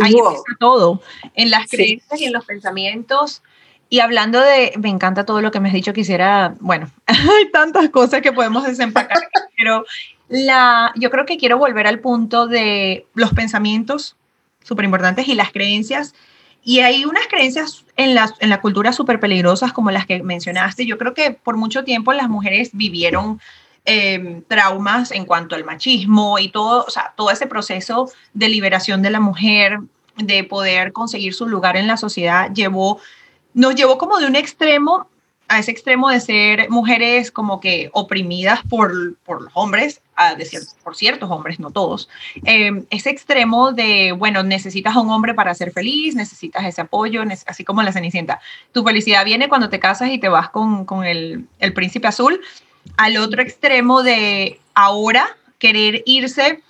Ahí 0.01 0.13
está 0.13 0.55
todo, 0.59 1.01
en 1.33 1.49
las 1.49 1.69
creencias 1.69 2.19
y 2.19 2.25
en 2.25 2.33
los 2.33 2.45
pensamientos. 2.45 3.41
Y 3.89 4.01
hablando 4.01 4.41
de, 4.41 4.73
me 4.77 4.89
encanta 4.89 5.25
todo 5.25 5.41
lo 5.41 5.51
que 5.51 5.59
me 5.59 5.69
has 5.69 5.73
dicho, 5.73 5.93
quisiera, 5.93 6.55
bueno, 6.59 6.91
hay 7.05 7.51
tantas 7.51 7.89
cosas 7.89 8.21
que 8.21 8.33
podemos 8.33 8.65
desempacar, 8.65 9.17
pero 9.57 9.85
la, 10.27 10.91
yo 10.95 11.09
creo 11.09 11.25
que 11.25 11.37
quiero 11.37 11.57
volver 11.57 11.87
al 11.87 11.99
punto 11.99 12.47
de 12.47 13.07
los 13.13 13.31
pensamientos 13.33 14.17
súper 14.67 14.85
importantes 14.85 15.27
y 15.27 15.35
las 15.35 15.51
creencias. 15.51 16.13
Y 16.63 16.81
hay 16.81 17.05
unas 17.05 17.27
creencias 17.27 17.85
en 17.95 18.13
la, 18.13 18.33
en 18.39 18.49
la 18.49 18.59
cultura 18.59 18.91
súper 18.91 19.19
peligrosas 19.19 19.71
como 19.71 19.91
las 19.91 20.05
que 20.05 20.21
mencionaste. 20.21 20.85
Yo 20.85 20.97
creo 20.97 21.13
que 21.13 21.31
por 21.31 21.55
mucho 21.55 21.83
tiempo 21.83 22.11
las 22.11 22.27
mujeres 22.27 22.71
vivieron 22.73 23.39
em, 23.85 24.43
traumas 24.43 25.11
en 25.11 25.25
cuanto 25.25 25.55
al 25.55 25.63
machismo 25.63 26.37
y 26.39 26.49
todo, 26.49 26.83
o 26.85 26.89
sea, 26.89 27.13
todo 27.15 27.31
ese 27.31 27.47
proceso 27.47 28.11
de 28.33 28.49
liberación 28.49 29.01
de 29.01 29.11
la 29.11 29.21
mujer, 29.21 29.79
de 30.17 30.43
poder 30.43 30.91
conseguir 30.91 31.33
su 31.33 31.47
lugar 31.47 31.77
en 31.77 31.87
la 31.87 31.95
sociedad, 31.95 32.51
llevó, 32.53 32.99
nos 33.53 33.75
llevó 33.75 33.97
como 33.97 34.17
de 34.17 34.27
un 34.27 34.35
extremo 34.35 35.07
a 35.47 35.59
ese 35.59 35.71
extremo 35.71 36.09
de 36.09 36.19
ser 36.19 36.69
mujeres 36.69 37.31
como 37.31 37.61
que 37.61 37.89
oprimidas 37.93 38.59
por, 38.69 39.15
por 39.23 39.41
los 39.41 39.51
hombres, 39.53 40.01
a 40.17 40.35
por 40.83 40.95
ciertos 40.95 41.29
hombres, 41.29 41.59
no 41.59 41.71
todos, 41.71 42.09
eh, 42.43 42.83
ese 42.89 43.11
extremo 43.11 43.71
de, 43.71 44.11
bueno, 44.11 44.43
necesitas 44.43 44.95
a 44.95 44.99
un 44.99 45.11
hombre 45.11 45.33
para 45.33 45.53
ser 45.53 45.71
feliz, 45.71 46.15
necesitas 46.15 46.65
ese 46.65 46.81
apoyo, 46.81 47.23
así 47.45 47.63
como 47.63 47.83
la 47.83 47.93
Cenicienta. 47.93 48.41
Tu 48.71 48.83
felicidad 48.83 49.23
viene 49.23 49.47
cuando 49.47 49.69
te 49.69 49.79
casas 49.79 50.09
y 50.09 50.17
te 50.17 50.27
vas 50.27 50.49
con, 50.49 50.85
con 50.85 51.05
el, 51.05 51.47
el 51.59 51.73
príncipe 51.73 52.07
azul, 52.07 52.41
al 52.97 53.17
otro 53.17 53.41
extremo 53.41 54.01
de 54.01 54.59
ahora 54.73 55.37
querer 55.59 56.03
irse 56.05 56.63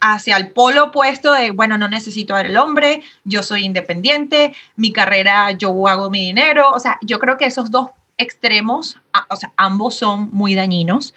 hacia 0.00 0.36
el 0.36 0.50
polo 0.50 0.84
opuesto 0.84 1.32
de, 1.32 1.50
bueno, 1.50 1.78
no 1.78 1.88
necesito 1.88 2.36
el 2.36 2.56
hombre, 2.56 3.02
yo 3.24 3.42
soy 3.42 3.64
independiente, 3.64 4.54
mi 4.76 4.92
carrera, 4.92 5.52
yo 5.52 5.88
hago 5.88 6.10
mi 6.10 6.26
dinero. 6.26 6.70
O 6.72 6.78
sea, 6.78 6.98
yo 7.00 7.18
creo 7.18 7.38
que 7.38 7.46
esos 7.46 7.70
dos 7.70 7.88
extremos, 8.18 8.98
o 9.30 9.36
sea, 9.36 9.52
ambos 9.56 9.96
son 9.96 10.28
muy 10.30 10.54
dañinos, 10.54 11.14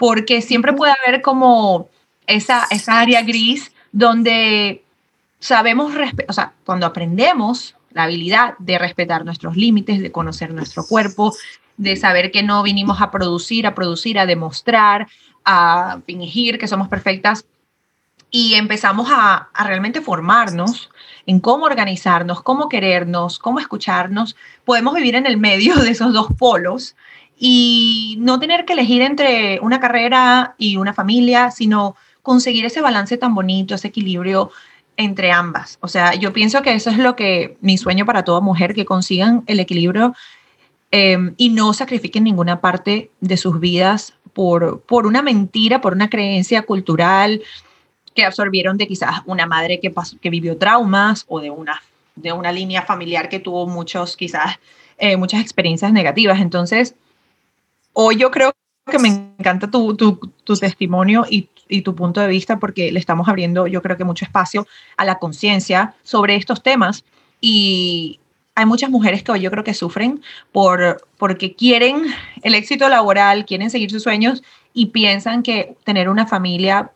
porque 0.00 0.40
siempre 0.40 0.72
puede 0.72 0.94
haber 1.04 1.20
como 1.20 1.90
esa, 2.26 2.66
esa 2.70 3.00
área 3.00 3.20
gris 3.20 3.70
donde 3.92 4.82
sabemos, 5.40 5.92
o 6.26 6.32
sea, 6.32 6.54
cuando 6.64 6.86
aprendemos 6.86 7.76
la 7.90 8.04
habilidad 8.04 8.54
de 8.58 8.78
respetar 8.78 9.26
nuestros 9.26 9.58
límites, 9.58 10.00
de 10.00 10.10
conocer 10.10 10.54
nuestro 10.54 10.86
cuerpo, 10.86 11.34
de 11.76 11.96
saber 11.96 12.30
que 12.30 12.42
no 12.42 12.62
vinimos 12.62 13.02
a 13.02 13.10
producir, 13.10 13.66
a 13.66 13.74
producir, 13.74 14.18
a 14.18 14.24
demostrar, 14.24 15.06
a 15.44 15.98
fingir 16.06 16.58
que 16.58 16.66
somos 16.66 16.88
perfectas, 16.88 17.44
y 18.30 18.54
empezamos 18.54 19.10
a, 19.10 19.50
a, 19.52 19.66
realmente 19.66 20.00
formarnos 20.00 20.88
en 21.26 21.40
cómo 21.40 21.66
organizarnos, 21.66 22.42
cómo 22.42 22.70
querernos, 22.70 23.38
cómo 23.38 23.58
escucharnos, 23.58 24.34
podemos 24.64 24.94
vivir 24.94 25.14
en 25.16 25.26
el 25.26 25.36
medio 25.36 25.74
de 25.76 25.90
esos 25.90 26.14
dos 26.14 26.28
polos 26.38 26.96
y 27.42 28.16
no 28.20 28.38
tener 28.38 28.66
que 28.66 28.74
elegir 28.74 29.00
entre 29.00 29.58
una 29.60 29.80
carrera 29.80 30.54
y 30.58 30.76
una 30.76 30.92
familia, 30.92 31.50
sino 31.50 31.96
conseguir 32.20 32.66
ese 32.66 32.82
balance 32.82 33.16
tan 33.16 33.34
bonito, 33.34 33.74
ese 33.74 33.88
equilibrio 33.88 34.50
entre 34.98 35.32
ambas. 35.32 35.78
O 35.80 35.88
sea, 35.88 36.14
yo 36.14 36.34
pienso 36.34 36.60
que 36.60 36.74
eso 36.74 36.90
es 36.90 36.98
lo 36.98 37.16
que 37.16 37.56
mi 37.62 37.78
sueño 37.78 38.04
para 38.04 38.24
toda 38.24 38.42
mujer, 38.42 38.74
que 38.74 38.84
consigan 38.84 39.42
el 39.46 39.58
equilibrio 39.58 40.14
eh, 40.90 41.32
y 41.38 41.48
no 41.48 41.72
sacrifiquen 41.72 42.24
ninguna 42.24 42.60
parte 42.60 43.10
de 43.20 43.38
sus 43.38 43.58
vidas 43.58 44.12
por, 44.34 44.82
por 44.82 45.06
una 45.06 45.22
mentira, 45.22 45.80
por 45.80 45.94
una 45.94 46.10
creencia 46.10 46.60
cultural, 46.60 47.40
que 48.14 48.22
absorbieron 48.22 48.76
de 48.76 48.86
quizás 48.86 49.22
una 49.24 49.46
madre 49.46 49.80
que, 49.80 49.90
pasó, 49.90 50.18
que 50.20 50.28
vivió 50.28 50.58
traumas 50.58 51.24
o 51.26 51.40
de 51.40 51.48
una, 51.48 51.80
de 52.16 52.34
una 52.34 52.52
línea 52.52 52.82
familiar 52.82 53.30
que 53.30 53.38
tuvo 53.38 53.66
muchos, 53.66 54.14
quizás, 54.14 54.58
eh, 54.98 55.16
muchas 55.16 55.40
experiencias 55.40 55.90
negativas. 55.90 56.38
Entonces, 56.40 56.94
hoy 58.02 58.16
yo 58.16 58.30
creo 58.30 58.52
que 58.90 58.98
me 58.98 59.08
encanta 59.08 59.70
tu, 59.70 59.94
tu, 59.94 60.18
tu 60.44 60.56
testimonio 60.56 61.26
y, 61.28 61.48
y, 61.68 61.82
tu 61.82 61.94
punto 61.94 62.20
de 62.20 62.28
vista 62.28 62.58
porque 62.58 62.90
le 62.90 62.98
estamos 62.98 63.28
abriendo, 63.28 63.66
yo 63.66 63.82
creo 63.82 63.96
que 63.96 64.04
mucho 64.04 64.24
espacio 64.24 64.66
a 64.96 65.04
la 65.04 65.18
conciencia 65.18 65.94
sobre 66.02 66.34
estos 66.34 66.62
temas 66.62 67.04
y 67.40 68.18
hay 68.54 68.66
muchas 68.66 68.90
mujeres 68.90 69.22
que 69.22 69.32
hoy 69.32 69.40
yo 69.40 69.50
creo 69.50 69.64
que 69.64 69.74
sufren 69.74 70.22
por, 70.50 71.06
porque 71.18 71.54
quieren 71.54 72.06
el 72.42 72.54
éxito 72.54 72.88
laboral, 72.88 73.44
quieren 73.44 73.70
seguir 73.70 73.90
sus 73.90 74.02
sueños 74.02 74.42
y 74.72 74.86
piensan 74.86 75.42
que 75.42 75.76
tener 75.84 76.08
una 76.08 76.26
familia 76.26 76.90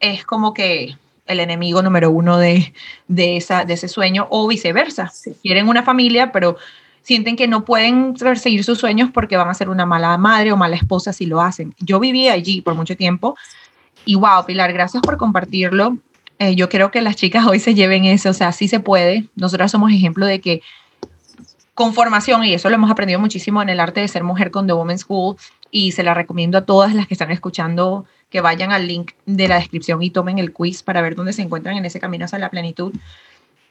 es 0.00 0.24
como 0.24 0.52
que 0.52 0.96
el 1.26 1.40
enemigo 1.40 1.82
número 1.82 2.10
uno 2.10 2.36
de, 2.36 2.74
de, 3.08 3.36
esa, 3.36 3.64
de 3.64 3.74
ese 3.74 3.88
sueño 3.88 4.26
o 4.30 4.46
viceversa. 4.46 5.10
Quieren 5.42 5.68
una 5.68 5.82
familia, 5.82 6.32
pero 6.32 6.56
sienten 7.04 7.36
que 7.36 7.46
no 7.46 7.64
pueden 7.64 8.14
perseguir 8.14 8.64
sus 8.64 8.78
sueños 8.78 9.10
porque 9.12 9.36
van 9.36 9.48
a 9.48 9.54
ser 9.54 9.68
una 9.68 9.86
mala 9.86 10.18
madre 10.18 10.50
o 10.50 10.56
mala 10.56 10.74
esposa 10.74 11.12
si 11.12 11.26
lo 11.26 11.40
hacen. 11.40 11.74
Yo 11.78 12.00
viví 12.00 12.28
allí 12.28 12.62
por 12.62 12.74
mucho 12.74 12.96
tiempo 12.96 13.36
y 14.04 14.16
wow, 14.16 14.44
Pilar, 14.46 14.72
gracias 14.72 15.02
por 15.02 15.16
compartirlo. 15.16 15.98
Eh, 16.38 16.56
yo 16.56 16.68
creo 16.68 16.90
que 16.90 17.02
las 17.02 17.14
chicas 17.16 17.46
hoy 17.46 17.60
se 17.60 17.74
lleven 17.74 18.06
eso, 18.06 18.30
o 18.30 18.32
sea, 18.32 18.52
sí 18.52 18.68
se 18.68 18.80
puede. 18.80 19.28
Nosotras 19.36 19.70
somos 19.70 19.92
ejemplo 19.92 20.26
de 20.26 20.40
que 20.40 20.62
con 21.74 21.92
formación, 21.92 22.44
y 22.44 22.54
eso 22.54 22.68
lo 22.68 22.76
hemos 22.76 22.90
aprendido 22.90 23.20
muchísimo 23.20 23.60
en 23.60 23.68
el 23.68 23.80
arte 23.80 24.00
de 24.00 24.08
ser 24.08 24.24
mujer 24.24 24.50
con 24.50 24.66
The 24.66 24.72
Women's 24.72 25.02
School, 25.02 25.36
y 25.70 25.92
se 25.92 26.04
la 26.04 26.14
recomiendo 26.14 26.56
a 26.56 26.64
todas 26.64 26.94
las 26.94 27.08
que 27.08 27.14
están 27.14 27.32
escuchando 27.32 28.06
que 28.30 28.40
vayan 28.40 28.72
al 28.72 28.86
link 28.86 29.12
de 29.26 29.48
la 29.48 29.56
descripción 29.56 30.02
y 30.02 30.10
tomen 30.10 30.38
el 30.38 30.52
quiz 30.52 30.82
para 30.82 31.02
ver 31.02 31.16
dónde 31.16 31.32
se 31.32 31.42
encuentran 31.42 31.76
en 31.76 31.84
ese 31.84 32.00
camino 32.00 32.24
hacia 32.24 32.38
la 32.38 32.48
plenitud. 32.48 32.92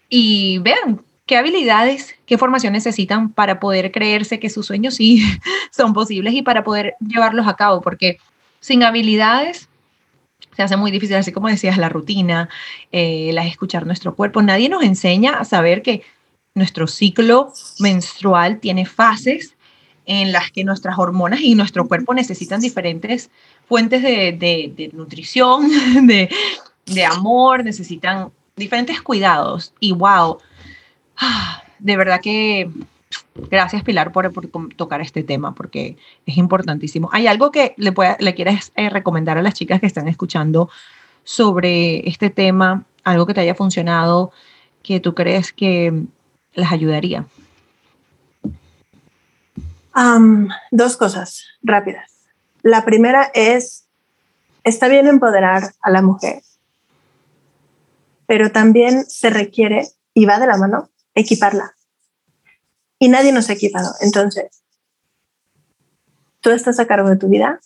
Y 0.10 0.58
vean 0.60 1.02
qué 1.26 1.38
habilidades, 1.38 2.16
qué 2.26 2.38
formación 2.38 2.74
necesitan 2.74 3.32
para 3.32 3.60
poder 3.60 3.92
creerse 3.92 4.40
que 4.40 4.50
sus 4.50 4.66
sueños 4.66 4.96
sí 4.96 5.24
son 5.72 5.94
posibles 5.94 6.34
y 6.34 6.42
para 6.42 6.64
poder 6.64 6.96
llevarlos 7.00 7.48
a 7.48 7.56
cabo, 7.56 7.82
porque 7.82 8.18
sin 8.60 8.84
habilidades 8.84 9.70
se 10.56 10.62
hace 10.62 10.78
muy 10.78 10.92
difícil, 10.92 11.16
así 11.16 11.32
como 11.32 11.48
decías, 11.48 11.78
la 11.78 11.90
rutina, 11.90 12.50
eh, 12.92 13.32
la 13.34 13.46
escuchar 13.46 13.86
nuestro 13.86 14.16
cuerpo. 14.16 14.42
Nadie 14.42 14.70
nos 14.70 14.84
enseña 14.84 15.40
a 15.40 15.46
saber 15.46 15.82
que 15.82 16.04
nuestro 16.54 16.88
ciclo 16.88 17.52
menstrual 17.80 18.60
tiene 18.60 18.86
fases 18.86 19.56
en 20.06 20.32
las 20.32 20.52
que 20.52 20.64
nuestras 20.64 21.00
hormonas 21.00 21.42
y 21.42 21.56
nuestro 21.56 21.88
cuerpo 21.88 22.14
necesitan 22.14 22.62
diferentes 22.62 23.30
fuentes 23.68 24.04
de, 24.04 24.92
nutrición, 24.94 25.70
de, 26.06 27.06
amor, 27.06 27.64
necesitan 27.64 28.32
diferentes 28.56 29.02
cuidados. 29.02 29.74
Y 29.80 29.94
wow, 29.94 30.38
de 31.80 31.98
verdad 31.98 32.22
que 32.22 32.70
gracias 33.50 33.84
Pilar 33.84 34.12
por, 34.12 34.32
tocar 34.76 35.02
este 35.02 35.24
tema 35.24 35.54
porque 35.54 35.98
es 36.26 36.38
importantísimo. 36.38 37.10
¿Hay 37.12 37.28
algo 37.28 37.52
que 37.52 37.74
le, 37.78 37.92
pueda, 37.92 38.18
quieras 38.36 38.72
eh, 38.76 38.90
recomendar 38.90 39.38
a 39.38 39.42
las 39.42 39.54
chicas 39.54 39.80
que 39.80 39.88
están 39.88 40.08
escuchando 40.08 40.70
sobre 41.24 42.08
este 42.08 42.30
tema? 42.30 42.86
Algo 43.04 43.26
que 43.26 43.34
te 43.34 43.42
haya 43.42 43.56
funcionado, 43.56 44.32
que 44.82 45.00
tú 45.00 45.14
crees 45.14 45.52
que 45.52 46.04
las 46.54 46.72
ayudaría. 46.72 47.26
dos 50.72 50.98
cosas 50.98 51.46
rápidas. 51.62 52.12
La 52.62 52.86
primera 52.86 53.30
es, 53.34 53.86
está 54.64 54.88
bien 54.88 55.08
empoderar 55.08 55.74
a 55.82 55.90
la 55.90 56.02
mujer, 56.02 56.42
pero 58.26 58.52
también 58.52 59.04
se 59.06 59.30
requiere, 59.30 59.88
y 60.14 60.26
va 60.26 60.40
de 60.40 60.48
la 60.48 60.58
mano, 60.58 60.90
equiparla. 61.16 61.76
Y 63.00 63.10
nadie 63.10 63.32
nos 63.32 63.50
ha 63.50 63.54
equipado. 63.54 63.94
Entonces, 64.02 64.64
tú 66.40 66.52
estás 66.52 66.80
a 66.80 66.88
cargo 66.88 67.10
de 67.10 67.18
tu 67.18 67.28
vida, 67.28 67.60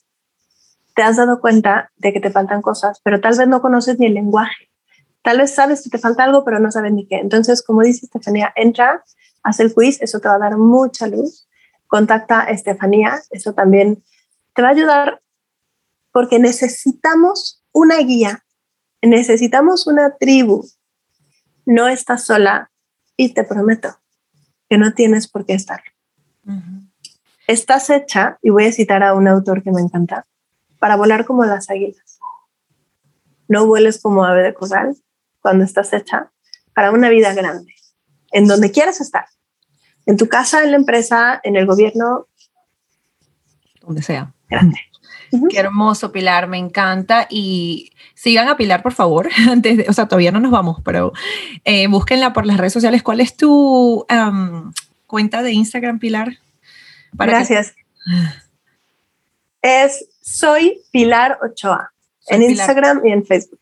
te 0.95 1.03
has 1.03 1.17
dado 1.17 1.39
cuenta 1.41 1.91
de 1.97 2.12
que 2.13 2.19
te 2.19 2.31
faltan 2.31 2.62
cosas, 2.62 2.99
pero 3.03 3.21
tal 3.21 3.38
vez 3.38 3.47
no 3.47 3.62
conoces 3.62 3.99
ni 3.99 4.07
el 4.07 4.15
lenguaje. 4.15 4.71
Tal 5.21 5.38
vez 5.38 5.53
sabes 5.53 5.83
que 5.83 5.89
te 5.89 5.99
falta 5.99 6.23
algo, 6.23 6.43
pero 6.43 6.60
no 6.60 6.71
sabes 6.71 6.91
ni 6.93 7.07
qué. 7.07 7.17
Entonces, 7.17 7.62
como 7.62 7.81
dice 7.81 8.05
Estefanía, 8.05 8.51
entra, 8.55 9.03
haz 9.43 9.60
el 9.60 9.73
quiz, 9.73 10.01
eso 10.01 10.19
te 10.19 10.27
va 10.27 10.36
a 10.36 10.39
dar 10.39 10.57
mucha 10.57 11.05
luz. 11.07 11.47
Contacta 11.88 12.41
a 12.41 12.45
Estefanía, 12.45 13.21
eso 13.29 13.53
también 13.53 14.03
te 14.53 14.62
va 14.62 14.69
a 14.69 14.71
ayudar 14.71 15.21
porque 16.12 16.39
necesitamos 16.39 17.63
una 17.71 17.97
guía, 17.97 18.43
necesitamos 19.01 19.86
una 19.86 20.15
tribu. 20.17 20.65
No 21.65 21.88
estás 21.88 22.23
sola 22.23 22.71
y 23.17 23.34
te 23.34 23.43
prometo 23.43 23.99
que 24.69 24.77
no 24.77 24.93
tienes 24.93 25.27
por 25.27 25.45
qué 25.45 25.53
estar. 25.53 25.82
Estás 27.47 27.89
hecha, 27.89 28.38
y 28.41 28.51
voy 28.51 28.65
a 28.65 28.71
citar 28.71 29.03
a 29.03 29.13
un 29.13 29.27
autor 29.27 29.63
que 29.63 29.71
me 29.71 29.82
encanta, 29.82 30.27
para 30.80 30.95
volar 30.95 31.25
como 31.25 31.43
las 31.43 31.69
águilas. 31.69 32.19
No 33.47 33.65
vueles 33.65 34.01
como 34.01 34.23
ave 34.23 34.43
de 34.43 34.53
corral 34.53 34.95
cuando 35.41 35.63
estás 35.63 35.91
hecha 35.93 36.32
para 36.73 36.91
una 36.91 37.10
vida 37.10 37.34
grande, 37.34 37.73
en 38.32 38.47
donde 38.47 38.71
quieras 38.71 39.01
estar. 39.01 39.25
En 40.06 40.17
tu 40.17 40.27
casa, 40.30 40.63
en 40.63 40.71
la 40.71 40.77
empresa, 40.77 41.39
en 41.43 41.56
el 41.56 41.65
gobierno. 41.65 42.27
Donde 43.82 44.01
sea. 44.01 44.34
Qué 45.50 45.58
hermoso, 45.58 46.12
Pilar, 46.12 46.48
me 46.48 46.58
encanta. 46.58 47.28
Y 47.30 47.92
sigan 48.13 48.48
a 48.48 48.58
Pilar, 48.58 48.84
por 48.84 48.94
favor. 48.94 49.30
Antes 49.50 49.78
de, 49.78 49.86
o 49.88 49.94
sea, 49.94 50.08
todavía 50.08 50.32
no 50.32 50.40
nos 50.40 50.52
vamos, 50.52 50.82
pero 50.84 51.13
eh, 51.63 51.88
búsquenla 51.88 52.34
por 52.34 52.46
las 52.46 52.58
redes 52.58 52.74
sociales. 52.74 53.04
¿Cuál 53.04 53.22
es 53.22 53.36
tu 53.36 54.06
cuenta 55.06 55.42
de 55.44 55.52
Instagram, 55.52 56.00
Pilar? 56.00 56.38
Gracias. 57.13 57.76
Es 59.62 60.08
soy 60.22 60.82
Pilar 60.92 61.40
Ochoa 61.42 61.94
en 62.28 62.44
Instagram 62.44 63.02
y 63.06 63.12
en 63.12 63.26
Facebook. 63.26 63.62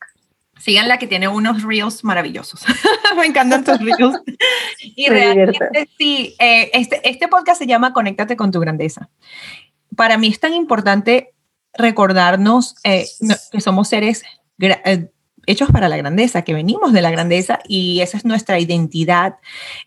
Síganla 0.59 0.97
que 0.97 1.05
tiene 1.05 1.27
unos 1.27 1.61
reels 1.63 2.03
maravillosos. 2.03 2.63
Me 3.17 3.27
encantan 3.27 3.63
tus 3.63 3.79
reels. 3.79 4.19
y 4.79 5.07
realmente 5.07 5.89
sí, 5.97 6.35
eh, 6.39 6.71
este, 6.73 7.07
este 7.07 7.27
podcast 7.27 7.59
se 7.59 7.67
llama 7.67 7.93
Conéctate 7.93 8.35
con 8.35 8.51
tu 8.51 8.59
grandeza. 8.59 9.09
Para 9.95 10.17
mí 10.17 10.27
es 10.27 10.39
tan 10.39 10.53
importante 10.53 11.34
recordarnos 11.77 12.75
eh, 12.83 13.07
que 13.51 13.61
somos 13.61 13.87
seres 13.87 14.23
eh, 14.59 15.09
hechos 15.45 15.69
para 15.71 15.89
la 15.89 15.97
grandeza, 15.97 16.43
que 16.43 16.53
venimos 16.53 16.93
de 16.93 17.01
la 17.01 17.11
grandeza 17.11 17.59
y 17.67 18.01
esa 18.01 18.17
es 18.17 18.25
nuestra 18.25 18.59
identidad. 18.59 19.35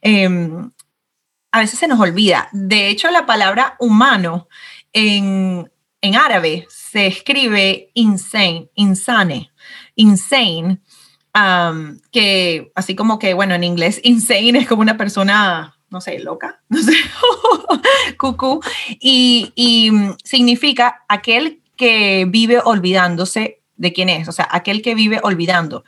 Em, 0.03 0.71
a 1.51 1.61
veces 1.61 1.79
se 1.79 1.89
nos 1.89 2.01
olvida. 2.01 2.49
De 2.53 2.89
hecho, 2.89 3.11
la 3.11 3.27
palabra 3.27 3.77
humano 3.81 4.49
en, 4.93 5.71
en 6.01 6.15
árabe 6.15 6.67
se 6.69 7.07
escribe 7.07 7.91
insane, 7.95 8.71
insane, 8.75 9.51
insane, 9.95 10.81
que 12.13 12.73
así 12.75 12.97
como 12.97 13.19
que, 13.19 13.35
bueno, 13.35 13.55
en 13.55 13.65
inglés 13.65 14.01
insane 14.05 14.59
es 14.59 14.69
como 14.69 14.83
una 14.83 14.97
persona, 14.97 15.79
no 15.91 16.01
sé, 16.01 16.19
loca, 16.19 16.63
no 16.69 16.83
sé, 16.83 16.95
cucú, 18.19 18.61
y, 19.01 19.53
y 19.55 19.91
significa 20.25 21.05
aquel 21.09 21.63
que 21.79 22.27
vive 22.29 22.61
olvidándose 22.63 23.63
de 23.77 23.93
quién 23.95 24.11
es, 24.11 24.29
o 24.29 24.33
sea, 24.33 24.47
aquel 24.51 24.83
que 24.83 24.95
vive 24.95 25.21
olvidando. 25.23 25.85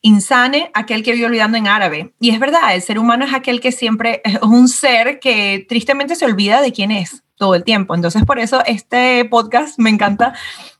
Insane, 0.00 0.70
aquel 0.74 1.02
que 1.02 1.12
vive 1.12 1.26
olvidando 1.26 1.56
en 1.56 1.68
árabe. 1.68 2.12
Y 2.18 2.30
es 2.30 2.40
verdad, 2.40 2.74
el 2.74 2.82
ser 2.82 2.98
humano 2.98 3.24
es 3.24 3.32
aquel 3.32 3.60
que 3.60 3.72
siempre 3.72 4.20
es 4.24 4.42
un 4.42 4.68
ser 4.68 5.20
que 5.20 5.64
tristemente 5.68 6.16
se 6.16 6.26
olvida 6.26 6.60
de 6.60 6.72
quién 6.72 6.90
es 6.90 7.22
todo 7.36 7.54
el 7.54 7.64
tiempo. 7.64 7.94
Entonces, 7.94 8.24
por 8.24 8.38
eso 8.38 8.62
este 8.66 9.24
podcast 9.26 9.78
me 9.78 9.90
encanta 9.90 10.34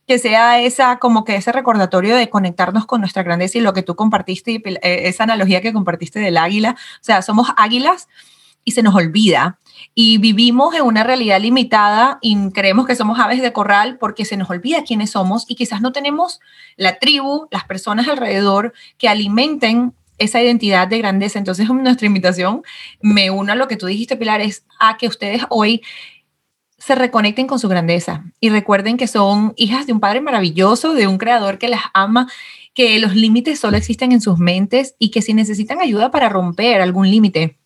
que 0.07 0.19
sea 0.19 0.61
esa 0.61 0.99
como 0.99 1.25
que 1.25 1.37
ese 1.37 1.53
recordatorio 1.53 2.17
de 2.17 2.29
conectarnos 2.29 2.87
con 2.87 3.01
nuestra 3.01 3.23
grandeza 3.23 3.59
y 3.59 3.63
lo 3.63 3.73
que 3.73 3.83
tú 3.83 3.95
compartiste 3.97 4.63
eh, 4.65 5.09
esa 5.09 5.25
analogía 5.25 5.63
que 5.63 5.73
compartiste 5.73 6.21
del 6.21 6.37
águila, 6.37 6.77
o 6.79 7.05
sea, 7.05 7.23
somos 7.23 7.49
águilas 7.57 8.09
y 8.65 8.73
se 8.73 8.83
nos 8.83 8.95
olvida 8.95 9.59
y 9.95 10.19
vivimos 10.19 10.75
en 10.75 10.83
una 10.83 11.05
realidad 11.05 11.41
limitada 11.41 12.19
y 12.21 12.51
creemos 12.51 12.87
que 12.87 12.97
somos 12.97 13.19
aves 13.19 13.43
de 13.43 13.53
corral 13.53 13.99
porque 13.99 14.25
se 14.25 14.37
nos 14.37 14.51
olvida 14.51 14.85
quiénes 14.85 15.11
somos 15.11 15.45
y 15.49 15.55
quizás 15.55 15.81
no 15.81 15.93
tenemos 15.93 16.41
la 16.77 16.99
tribu, 16.99 17.49
las 17.51 17.65
personas 17.65 18.09
alrededor 18.09 18.73
que 18.99 19.09
alimenten 19.09 19.95
esa 20.19 20.43
identidad 20.43 20.89
de 20.89 20.99
grandeza. 20.99 21.39
Entonces, 21.39 21.69
nuestra 21.71 22.07
invitación, 22.07 22.63
me 23.01 23.31
uno 23.31 23.53
a 23.53 23.57
lo 23.57 23.69
que 23.69 23.77
tú 23.77 23.87
dijiste, 23.87 24.17
Pilar, 24.17 24.41
es 24.41 24.65
a 24.81 24.97
que 24.97 25.09
ustedes 25.09 25.43
hoy 25.51 25.83
se 26.79 26.95
reconecten 26.95 27.47
con 27.47 27.59
su 27.59 27.69
grandeza 27.69 28.25
y 28.41 28.51
recuerden 28.51 28.99
que 28.99 29.07
son 29.07 29.55
hijas 29.57 29.87
de 29.87 29.95
un 29.95 30.01
padre 30.01 30.21
maravilloso, 30.21 30.93
de 30.93 31.07
un 31.07 31.17
creador 31.17 31.57
que 31.57 31.69
las 31.69 31.81
ama, 31.95 32.31
que 32.75 32.99
los 32.99 33.15
límites 33.15 33.59
solo 33.59 33.79
existen 33.79 34.13
en 34.13 34.21
sus 34.21 34.39
mentes 34.39 34.95
y 34.99 35.11
que 35.11 35.23
si 35.23 35.33
necesitan 35.33 35.81
ayuda 35.81 36.11
para 36.11 36.29
romper 36.29 36.83
algún 36.83 37.11
límite, 37.11 37.57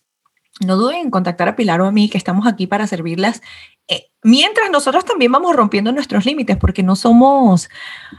no 0.59 0.75
duden 0.75 0.97
en 0.97 1.11
contactar 1.11 1.47
a 1.47 1.55
Pilar 1.55 1.81
o 1.81 1.85
a 1.85 1.91
mí, 1.91 2.09
que 2.09 2.17
estamos 2.17 2.47
aquí 2.47 2.67
para 2.67 2.87
servirlas, 2.87 3.41
eh, 3.87 4.11
mientras 4.23 4.69
nosotros 4.69 5.05
también 5.05 5.31
vamos 5.31 5.55
rompiendo 5.55 5.91
nuestros 5.91 6.25
límites, 6.25 6.57
porque 6.57 6.83
no 6.83 6.95
somos 6.95 7.69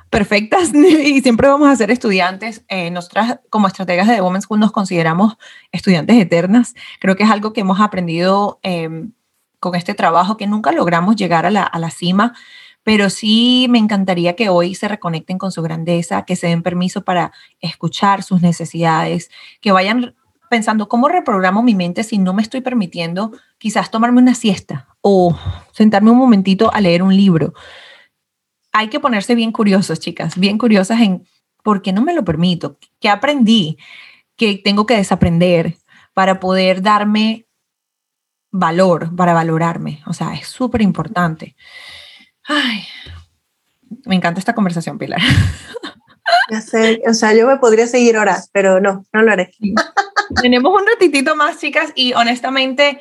perfectas 0.08 0.74
y 0.74 1.20
siempre 1.20 1.48
vamos 1.48 1.68
a 1.68 1.76
ser 1.76 1.90
estudiantes. 1.90 2.64
Eh, 2.68 2.90
nosotras, 2.90 3.40
como 3.50 3.66
estrategas 3.66 4.08
de 4.08 4.20
Women's 4.20 4.44
School, 4.44 4.60
nos 4.60 4.72
consideramos 4.72 5.36
estudiantes 5.72 6.16
eternas. 6.16 6.74
Creo 6.98 7.16
que 7.16 7.24
es 7.24 7.30
algo 7.30 7.52
que 7.52 7.60
hemos 7.60 7.80
aprendido 7.80 8.58
em, 8.62 9.12
con 9.60 9.74
este 9.74 9.94
trabajo, 9.94 10.36
que 10.36 10.46
nunca 10.46 10.72
logramos 10.72 11.16
llegar 11.16 11.46
a 11.46 11.50
la 11.50 11.90
cima, 11.90 12.34
pero 12.82 13.10
sí 13.10 13.66
me 13.68 13.78
encantaría 13.78 14.36
que 14.36 14.48
hoy 14.48 14.74
se 14.74 14.88
reconecten 14.88 15.38
con 15.38 15.52
su 15.52 15.62
grandeza, 15.62 16.24
que 16.24 16.36
se 16.36 16.46
den 16.46 16.62
permiso 16.62 17.04
para 17.04 17.32
escuchar 17.60 18.22
sus 18.22 18.40
necesidades, 18.40 19.30
que 19.60 19.72
vayan 19.72 20.14
pensando 20.50 20.88
cómo 20.88 21.08
reprogramo 21.08 21.62
mi 21.62 21.76
mente 21.76 22.02
si 22.02 22.18
no 22.18 22.34
me 22.34 22.42
estoy 22.42 22.60
permitiendo 22.60 23.30
quizás 23.56 23.92
tomarme 23.92 24.20
una 24.20 24.34
siesta 24.34 24.88
o 25.00 25.38
sentarme 25.70 26.10
un 26.10 26.18
momentito 26.18 26.74
a 26.74 26.80
leer 26.80 27.04
un 27.04 27.16
libro. 27.16 27.54
Hay 28.72 28.88
que 28.88 28.98
ponerse 28.98 29.36
bien 29.36 29.52
curiosos, 29.52 30.00
chicas, 30.00 30.36
bien 30.36 30.58
curiosas 30.58 31.00
en 31.00 31.24
por 31.62 31.82
qué 31.82 31.92
no 31.92 32.02
me 32.02 32.14
lo 32.14 32.24
permito, 32.24 32.78
qué 32.98 33.08
aprendí, 33.08 33.78
qué 34.36 34.60
tengo 34.62 34.86
que 34.86 34.96
desaprender 34.96 35.76
para 36.14 36.40
poder 36.40 36.82
darme 36.82 37.46
valor, 38.50 39.14
para 39.14 39.34
valorarme. 39.34 40.02
O 40.06 40.12
sea, 40.12 40.34
es 40.34 40.48
súper 40.48 40.82
importante. 40.82 41.54
Ay, 42.42 42.82
me 44.04 44.16
encanta 44.16 44.40
esta 44.40 44.54
conversación, 44.56 44.98
Pilar. 44.98 45.20
Ya 46.50 46.60
sé, 46.60 47.00
o 47.08 47.14
sea, 47.14 47.32
yo 47.32 47.46
me 47.46 47.58
podría 47.58 47.86
seguir 47.86 48.16
horas, 48.16 48.50
pero 48.52 48.80
no, 48.80 49.04
no 49.12 49.22
lo 49.22 49.30
haré. 49.30 49.52
Tenemos 50.42 50.72
un 50.72 50.86
ratitito 50.86 51.36
más, 51.36 51.58
chicas, 51.60 51.92
y 51.94 52.12
honestamente, 52.14 53.00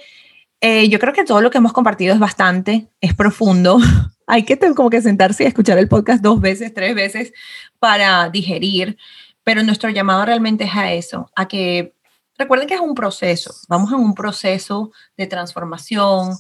eh, 0.62 0.90
yo 0.90 1.00
creo 1.00 1.14
que 1.14 1.24
todo 1.24 1.42
lo 1.42 1.50
que 1.50 1.58
hemos 1.58 1.74
compartido 1.74 2.14
es 2.14 2.20
bastante, 2.20 2.90
es 3.02 3.16
profundo. 3.16 3.78
Hay 4.28 4.44
que 4.44 4.60
como 4.76 4.90
que 4.90 5.02
sentarse 5.02 5.44
y 5.44 5.48
escuchar 5.48 5.80
el 5.80 5.88
podcast 5.88 6.22
dos 6.22 6.40
veces, 6.40 6.74
tres 6.74 6.94
veces 6.94 7.34
para 7.80 8.30
digerir, 8.30 8.98
pero 9.44 9.64
nuestro 9.64 9.90
llamado 9.90 10.26
realmente 10.26 10.66
es 10.66 10.76
a 10.76 10.94
eso, 10.94 11.32
a 11.36 11.48
que 11.48 11.96
recuerden 12.38 12.68
que 12.68 12.76
es 12.76 12.80
un 12.80 12.94
proceso, 12.94 13.54
vamos 13.68 13.92
en 13.92 13.98
un 14.00 14.14
proceso 14.14 14.92
de 15.18 15.26
transformación. 15.26 16.38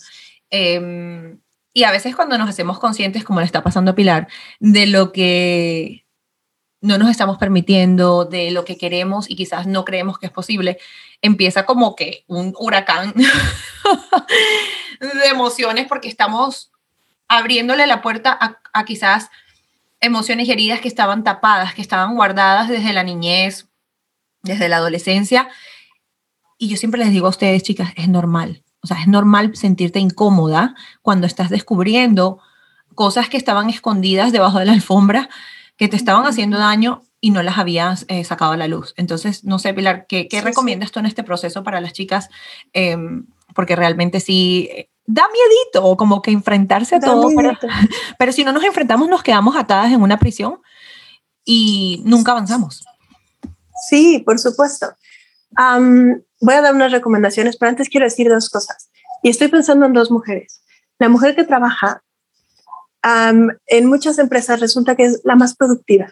Em, 0.52 1.40
y 1.74 1.84
a 1.84 1.92
veces 1.92 2.16
cuando 2.16 2.38
nos 2.38 2.50
hacemos 2.50 2.78
conscientes, 2.78 3.24
como 3.24 3.40
le 3.40 3.46
está 3.48 3.64
pasando 3.64 3.92
a 3.92 3.96
Pilar, 3.96 4.28
de 4.60 4.86
lo 4.86 5.12
que 5.12 6.06
no 6.82 6.98
nos 6.98 7.10
estamos 7.10 7.38
permitiendo 7.38 8.26
de 8.26 8.52
lo 8.52 8.66
que 8.66 8.78
queremos 8.78 9.30
y 9.30 9.36
quizás 9.36 9.68
no 9.68 9.84
creemos 9.84 10.18
que 10.18 10.28
es 10.28 10.32
posible, 10.32 10.78
empieza 11.22 11.66
como 11.66 11.96
que 11.96 12.24
un 12.28 12.54
huracán 12.58 13.14
de 15.00 15.28
emociones 15.30 15.88
porque 15.88 16.08
estamos 16.08 16.72
abriéndole 17.28 17.86
la 17.86 18.02
puerta 18.02 18.38
a, 18.74 18.86
quizás 18.86 19.30
emociones 20.00 20.48
heridas 20.48 20.80
que 20.80 20.88
estaban 20.88 21.24
tapadas, 21.24 21.74
que 21.74 21.82
estaban 21.82 22.16
guardadas 22.16 22.70
desde 22.70 22.94
la 22.94 23.04
niñez, 23.04 23.68
desde 24.42 24.70
la 24.70 24.78
adolescencia. 24.78 25.50
Y 26.58 26.70
yo 26.70 26.78
siempre 26.78 27.00
les 27.00 27.12
digo 27.12 27.28
a 27.28 27.32
ustedes, 27.32 27.62
chicas, 27.62 27.92
es 27.98 28.08
normal. 28.08 28.64
O 28.82 28.88
sea, 28.88 29.02
es 29.02 29.08
normal 29.08 29.56
sentirte 29.56 30.00
incómoda 30.00 30.74
cuando 31.02 31.28
estás 31.28 31.50
descubriendo 31.50 32.40
cosas 32.96 33.30
que 33.30 33.38
estaban 33.38 33.70
escondidas 33.70 34.32
debajo 34.32 34.60
de 34.60 34.66
la 34.66 34.72
alfombra 34.74 35.30
que 35.80 35.88
te 35.88 35.96
estaban 35.96 36.26
haciendo 36.26 36.60
daño 36.60 37.04
y 37.22 37.32
no 37.32 37.42
las 37.42 37.58
habías 37.58 38.06
eh, 38.10 38.26
sacado 38.26 38.52
a 38.52 38.58
la 38.58 38.68
luz. 38.68 38.94
Entonces, 38.98 39.46
no 39.46 39.60
sé, 39.60 39.74
Pilar, 39.74 40.08
¿qué, 40.08 40.28
recomiendas 40.44 40.92
tú 40.92 41.00
en 41.00 41.06
este 41.06 41.24
proceso 41.24 41.64
para 41.64 41.80
las 41.80 41.94
chicas? 41.94 42.30
Em, 42.74 43.26
porque 43.56 43.78
realmente 43.78 44.20
sí 44.20 44.70
eh, 44.74 44.90
da 45.06 45.24
miedito, 45.32 45.96
como 45.96 46.22
que 46.22 46.32
enfrentarse 46.32 46.98
a 46.98 47.00
todo, 47.00 47.30
pero, 48.20 48.32
si 48.34 48.44
no 48.44 48.52
nos 48.52 48.66
enfrentamos 48.66 49.08
nos 49.08 49.24
quedamos 49.24 49.56
atadas 49.56 49.92
en 49.94 50.02
una 50.02 50.20
prisión 50.20 50.60
y 51.46 52.04
nunca 52.06 52.34
avanzamos. 52.34 52.84
Sí, 53.90 54.22
por 54.26 54.38
supuesto. 54.38 54.88
voy 55.56 56.54
a 56.56 56.62
dar 56.62 56.76
unas 56.76 56.92
recomendaciones, 56.92 57.56
pero 57.56 57.70
antes 57.70 57.88
quiero 57.88 58.06
decir 58.06 58.28
dos 58.28 58.50
cosas. 58.50 58.92
Y 59.24 59.30
estoy 59.30 59.48
pensando 59.48 59.86
en 59.86 59.94
dos 59.94 60.12
mujeres. 60.12 60.62
La 61.00 61.08
mujer 61.08 61.38
que 61.38 61.46
trabaja 61.46 62.04
en 63.04 63.86
muchas 63.86 64.20
empresas 64.20 64.60
resulta 64.60 64.96
que 64.96 65.06
es 65.06 65.22
la 65.24 65.36
más 65.36 65.56
productiva, 65.56 66.10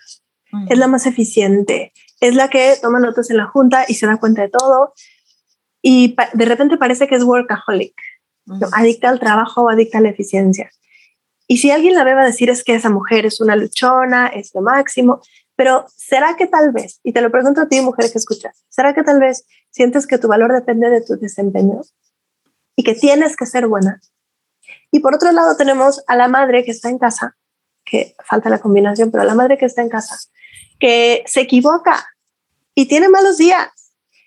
es 0.69 0.77
la 0.77 0.87
más 0.87 1.05
eficiente, 1.05 1.93
es 2.19 2.35
la 2.35 2.49
que 2.49 2.75
toma 2.81 2.99
notas 2.99 3.29
en 3.29 3.37
la 3.37 3.47
junta 3.47 3.85
y 3.87 3.95
se 3.95 4.07
da 4.07 4.17
cuenta 4.17 4.41
de 4.43 4.49
todo. 4.49 4.93
Y 5.81 6.15
de 6.33 6.45
repente 6.45 6.77
parece 6.77 7.07
que 7.07 7.15
es 7.15 7.23
workaholic, 7.23 7.95
adicta 8.73 9.09
al 9.09 9.19
trabajo 9.19 9.63
o 9.63 9.69
adicta 9.69 9.99
a 9.99 10.01
la 10.01 10.09
eficiencia. 10.09 10.69
Y 11.47 11.57
si 11.57 11.71
alguien 11.71 11.95
la 11.95 12.03
ve 12.03 12.13
va 12.13 12.23
a 12.23 12.25
decir 12.25 12.49
es 12.49 12.63
que 12.63 12.75
esa 12.75 12.89
mujer 12.89 13.25
es 13.25 13.39
una 13.39 13.55
luchona, 13.55 14.27
es 14.27 14.53
lo 14.53 14.61
máximo, 14.61 15.21
pero 15.55 15.85
¿será 15.95 16.35
que 16.35 16.45
tal 16.45 16.71
vez, 16.71 16.99
y 17.03 17.13
te 17.13 17.21
lo 17.21 17.31
pregunto 17.31 17.61
a 17.61 17.67
ti, 17.67 17.81
mujer 17.81 18.11
que 18.11 18.17
escuchas, 18.17 18.63
¿será 18.69 18.93
que 18.93 19.03
tal 19.03 19.19
vez 19.19 19.45
sientes 19.71 20.05
que 20.05 20.17
tu 20.17 20.27
valor 20.27 20.53
depende 20.53 20.89
de 20.89 21.01
tu 21.01 21.17
desempeño 21.17 21.81
y 22.75 22.83
que 22.83 22.95
tienes 22.95 23.35
que 23.35 23.45
ser 23.45 23.67
buena? 23.67 24.01
Y 24.97 24.99
por 24.99 25.13
otro 25.13 25.31
lado 25.31 25.55
tenemos 25.55 26.03
a 26.07 26.15
la 26.15 26.27
madre 26.27 26.65
que 26.65 26.71
está 26.71 26.89
en 26.89 26.97
casa, 26.97 27.37
que 27.85 28.15
falta 28.25 28.49
la 28.49 28.57
combinación, 28.57 29.11
pero 29.11 29.23
la 29.25 29.35
madre 29.35 29.55
que 29.55 29.65
está 29.65 29.83
en 29.83 29.89
casa, 29.89 30.17
que 30.79 31.23
se 31.27 31.41
equivoca 31.41 32.03
y 32.73 32.87
tiene 32.87 33.07
malos 33.07 33.37
días 33.37 33.69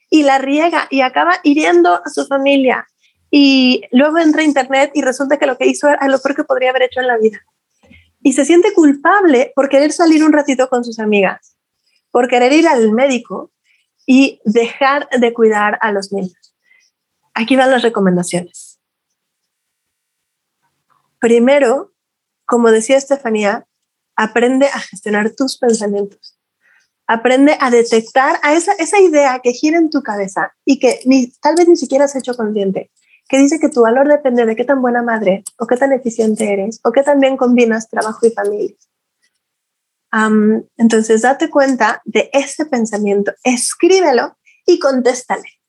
y 0.08 0.22
la 0.22 0.38
riega 0.38 0.86
y 0.88 1.00
acaba 1.00 1.32
hiriendo 1.42 1.92
a 1.92 2.08
su 2.08 2.24
familia. 2.24 2.86
Y 3.32 3.82
luego 3.90 4.18
entra 4.18 4.42
a 4.42 4.44
internet 4.44 4.92
y 4.94 5.02
resulta 5.02 5.38
que 5.38 5.46
lo 5.48 5.58
que 5.58 5.66
hizo 5.66 5.88
era 5.88 6.06
lo 6.06 6.20
peor 6.20 6.36
que 6.36 6.44
podría 6.44 6.70
haber 6.70 6.82
hecho 6.82 7.00
en 7.00 7.08
la 7.08 7.18
vida. 7.18 7.40
Y 8.22 8.34
se 8.34 8.44
siente 8.44 8.72
culpable 8.72 9.52
por 9.56 9.68
querer 9.68 9.90
salir 9.90 10.22
un 10.22 10.32
ratito 10.32 10.68
con 10.68 10.84
sus 10.84 11.00
amigas, 11.00 11.56
por 12.12 12.28
querer 12.28 12.52
ir 12.52 12.68
al 12.68 12.92
médico 12.92 13.50
y 14.06 14.40
dejar 14.44 15.08
de 15.08 15.32
cuidar 15.32 15.80
a 15.80 15.90
los 15.90 16.12
niños. 16.12 16.54
Aquí 17.34 17.56
van 17.56 17.72
las 17.72 17.82
recomendaciones. 17.82 18.69
Primero, 21.20 21.92
como 22.46 22.70
decía 22.70 22.96
Estefanía, 22.96 23.66
aprende 24.16 24.66
a 24.66 24.80
gestionar 24.80 25.30
tus 25.30 25.58
pensamientos. 25.58 26.38
Aprende 27.06 27.56
a 27.60 27.70
detectar 27.70 28.38
a 28.42 28.54
esa, 28.54 29.00
idea 29.00 29.40
que 29.42 29.52
gira 29.52 29.78
en 29.78 29.90
tu 29.90 30.02
cabeza 30.02 30.52
y 30.64 30.78
que 30.78 31.00
ni, 31.04 31.30
tal 31.42 31.56
vez 31.56 31.68
ni 31.68 31.76
siquiera 31.76 32.04
has 32.04 32.16
hecho 32.16 32.34
consciente, 32.34 32.90
que 33.28 33.38
dice 33.38 33.58
que 33.60 33.68
tu 33.68 33.82
valor 33.82 34.08
depende 34.08 34.46
de 34.46 34.56
qué 34.56 34.64
tan 34.64 34.80
buena 34.80 35.02
madre 35.02 35.44
o 35.58 35.66
qué 35.66 35.76
tan 35.76 35.92
eficiente 35.92 36.52
eres 36.52 36.80
o 36.84 36.92
qué 36.92 37.02
tan 37.02 37.20
bien 37.20 37.36
combinas 37.36 37.88
trabajo 37.88 38.26
y 38.26 38.30
familia. 38.30 38.76
entonces, 40.76 41.22
date 41.22 41.50
cuenta 41.50 42.00
de 42.04 42.30
ese 42.32 42.66
pensamiento, 42.66 43.32
escríbelo 43.44 44.36
y 44.66 44.78
contéstale. 44.78 45.59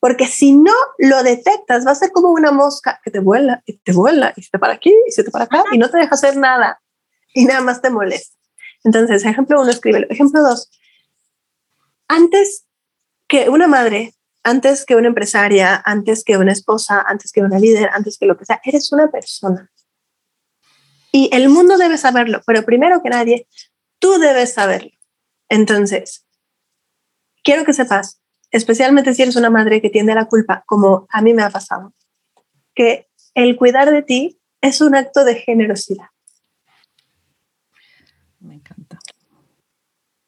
Porque 0.00 0.26
si 0.26 0.52
no 0.52 0.72
lo 0.98 1.22
detectas, 1.22 1.86
va 1.86 1.90
a 1.90 1.96
ser 1.96 2.12
como 2.12 2.30
una 2.30 2.52
mosca 2.52 3.00
que 3.02 3.10
te 3.10 3.18
vuela 3.18 3.62
y 3.66 3.78
te 3.78 3.92
vuela 3.92 4.32
y 4.36 4.42
se 4.42 4.50
te 4.50 4.58
para 4.58 4.74
aquí 4.74 4.94
y 5.06 5.10
se 5.10 5.24
te 5.24 5.30
para 5.30 5.44
acá 5.44 5.64
y 5.72 5.78
no 5.78 5.90
te 5.90 5.98
deja 5.98 6.14
hacer 6.14 6.36
nada 6.36 6.80
y 7.34 7.44
nada 7.44 7.60
más 7.60 7.82
te 7.82 7.90
molesta. 7.90 8.36
Entonces, 8.84 9.24
ejemplo 9.24 9.60
uno, 9.60 9.70
escríbelo. 9.70 10.06
Ejemplo 10.08 10.40
dos, 10.40 10.70
antes 12.06 12.64
que 13.28 13.50
una 13.50 13.66
madre, 13.66 14.14
antes 14.42 14.86
que 14.86 14.96
una 14.96 15.08
empresaria, 15.08 15.82
antes 15.84 16.24
que 16.24 16.38
una 16.38 16.52
esposa, 16.52 17.04
antes 17.06 17.32
que 17.32 17.42
una 17.42 17.58
líder, 17.58 17.90
antes 17.92 18.18
que 18.18 18.26
lo 18.26 18.38
que 18.38 18.46
sea, 18.46 18.60
eres 18.64 18.92
una 18.92 19.10
persona. 19.10 19.70
Y 21.12 21.30
el 21.32 21.48
mundo 21.48 21.76
debe 21.76 21.98
saberlo, 21.98 22.40
pero 22.46 22.64
primero 22.64 23.02
que 23.02 23.10
nadie, 23.10 23.46
tú 23.98 24.18
debes 24.18 24.54
saberlo. 24.54 24.90
Entonces, 25.48 26.26
quiero 27.42 27.64
que 27.64 27.72
sepas 27.72 28.17
especialmente 28.50 29.14
si 29.14 29.22
eres 29.22 29.36
una 29.36 29.50
madre 29.50 29.80
que 29.80 29.90
tiende 29.90 30.12
a 30.12 30.16
la 30.16 30.26
culpa, 30.26 30.64
como 30.66 31.06
a 31.10 31.22
mí 31.22 31.34
me 31.34 31.42
ha 31.42 31.50
pasado, 31.50 31.92
que 32.74 33.08
el 33.34 33.56
cuidar 33.56 33.90
de 33.90 34.02
ti 34.02 34.40
es 34.60 34.80
un 34.80 34.94
acto 34.94 35.24
de 35.24 35.36
generosidad. 35.36 36.06
Me 38.40 38.54
encanta. 38.54 38.98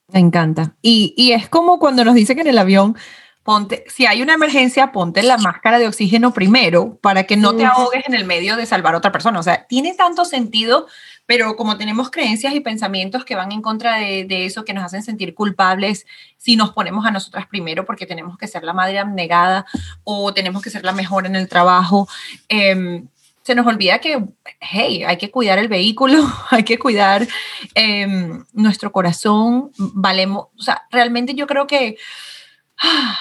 Me 0.08 0.20
encanta. 0.20 0.76
Y, 0.82 1.14
y 1.16 1.32
es 1.32 1.48
como 1.48 1.78
cuando 1.78 2.04
nos 2.04 2.14
dicen 2.14 2.40
en 2.40 2.48
el 2.48 2.58
avión, 2.58 2.96
ponte, 3.42 3.84
si 3.88 4.06
hay 4.06 4.22
una 4.22 4.34
emergencia, 4.34 4.92
ponte 4.92 5.22
la 5.22 5.38
máscara 5.38 5.78
de 5.78 5.86
oxígeno 5.86 6.32
primero 6.32 6.98
para 7.00 7.24
que 7.24 7.36
no 7.36 7.56
te 7.56 7.64
ahogues 7.64 8.04
en 8.06 8.14
el 8.14 8.24
medio 8.24 8.56
de 8.56 8.66
salvar 8.66 8.94
a 8.94 8.98
otra 8.98 9.12
persona. 9.12 9.38
O 9.40 9.42
sea, 9.42 9.66
tiene 9.66 9.94
tanto 9.94 10.24
sentido 10.24 10.86
pero 11.30 11.54
como 11.54 11.76
tenemos 11.76 12.10
creencias 12.10 12.52
y 12.56 12.58
pensamientos 12.58 13.24
que 13.24 13.36
van 13.36 13.52
en 13.52 13.62
contra 13.62 13.98
de, 13.98 14.46
eso, 14.46 14.64
que 14.64 14.74
nos 14.74 14.82
hacen 14.82 15.04
sentir 15.04 15.32
culpables 15.32 16.04
si 16.36 16.56
nos 16.56 16.72
ponemos 16.72 17.06
a 17.06 17.12
nosotras 17.12 17.46
primero 17.46 17.84
porque 17.84 18.04
tenemos 18.04 18.36
que 18.36 18.48
ser 18.48 18.64
la 18.64 18.72
madre 18.72 18.98
abnegada 18.98 19.64
o 20.02 20.34
tenemos 20.34 20.60
que 20.60 20.70
ser 20.70 20.84
la 20.84 20.90
mejor 20.90 21.26
en 21.26 21.36
el 21.36 21.48
trabajo, 21.48 22.08
em, 22.48 23.06
se 23.42 23.54
nos 23.54 23.64
olvida 23.64 24.00
que, 24.00 24.24
hey, 24.58 25.04
hay 25.04 25.18
que 25.18 25.30
cuidar 25.30 25.60
el 25.60 25.68
vehículo, 25.68 26.18
hay 26.50 26.64
que 26.64 26.80
cuidar 26.80 27.28
em, 27.76 28.44
nuestro 28.52 28.90
corazón, 28.90 29.70
valemos, 29.78 30.48
o 30.58 30.62
sea, 30.62 30.82
realmente 30.90 31.34
yo 31.34 31.46
creo 31.46 31.68
que... 31.68 31.96
Ah, 32.82 33.16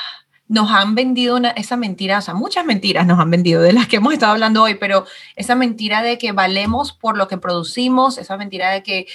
nos 0.49 0.71
han 0.71 0.95
vendido 0.95 1.37
esa 1.55 1.77
mentira, 1.77 2.17
o 2.17 2.21
sea, 2.21 2.33
muchas 2.33 2.65
mentiras 2.65 3.05
nos 3.05 3.19
han 3.19 3.29
vendido 3.29 3.61
de 3.61 3.71
las 3.71 3.87
que 3.87 3.97
hemos 3.97 4.13
estado 4.13 4.31
hablando 4.31 4.63
hoy, 4.63 4.75
pero 4.75 5.05
esa 5.35 5.55
mentira 5.55 6.01
de 6.01 6.17
que 6.17 6.31
valemos 6.31 6.91
por 6.91 7.15
lo 7.15 7.27
que 7.27 7.37
producimos, 7.37 8.17
esa 8.17 8.35
mentira 8.35 8.71
de 8.71 8.81
que 8.81 9.07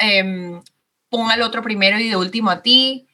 eh, 0.00 0.60
ponga 1.08 1.32
al 1.32 1.42
otro 1.42 1.62
primero 1.62 1.98
y 1.98 2.10
de 2.10 2.16
último 2.16 2.50
a 2.50 2.62
ti. 2.62 3.08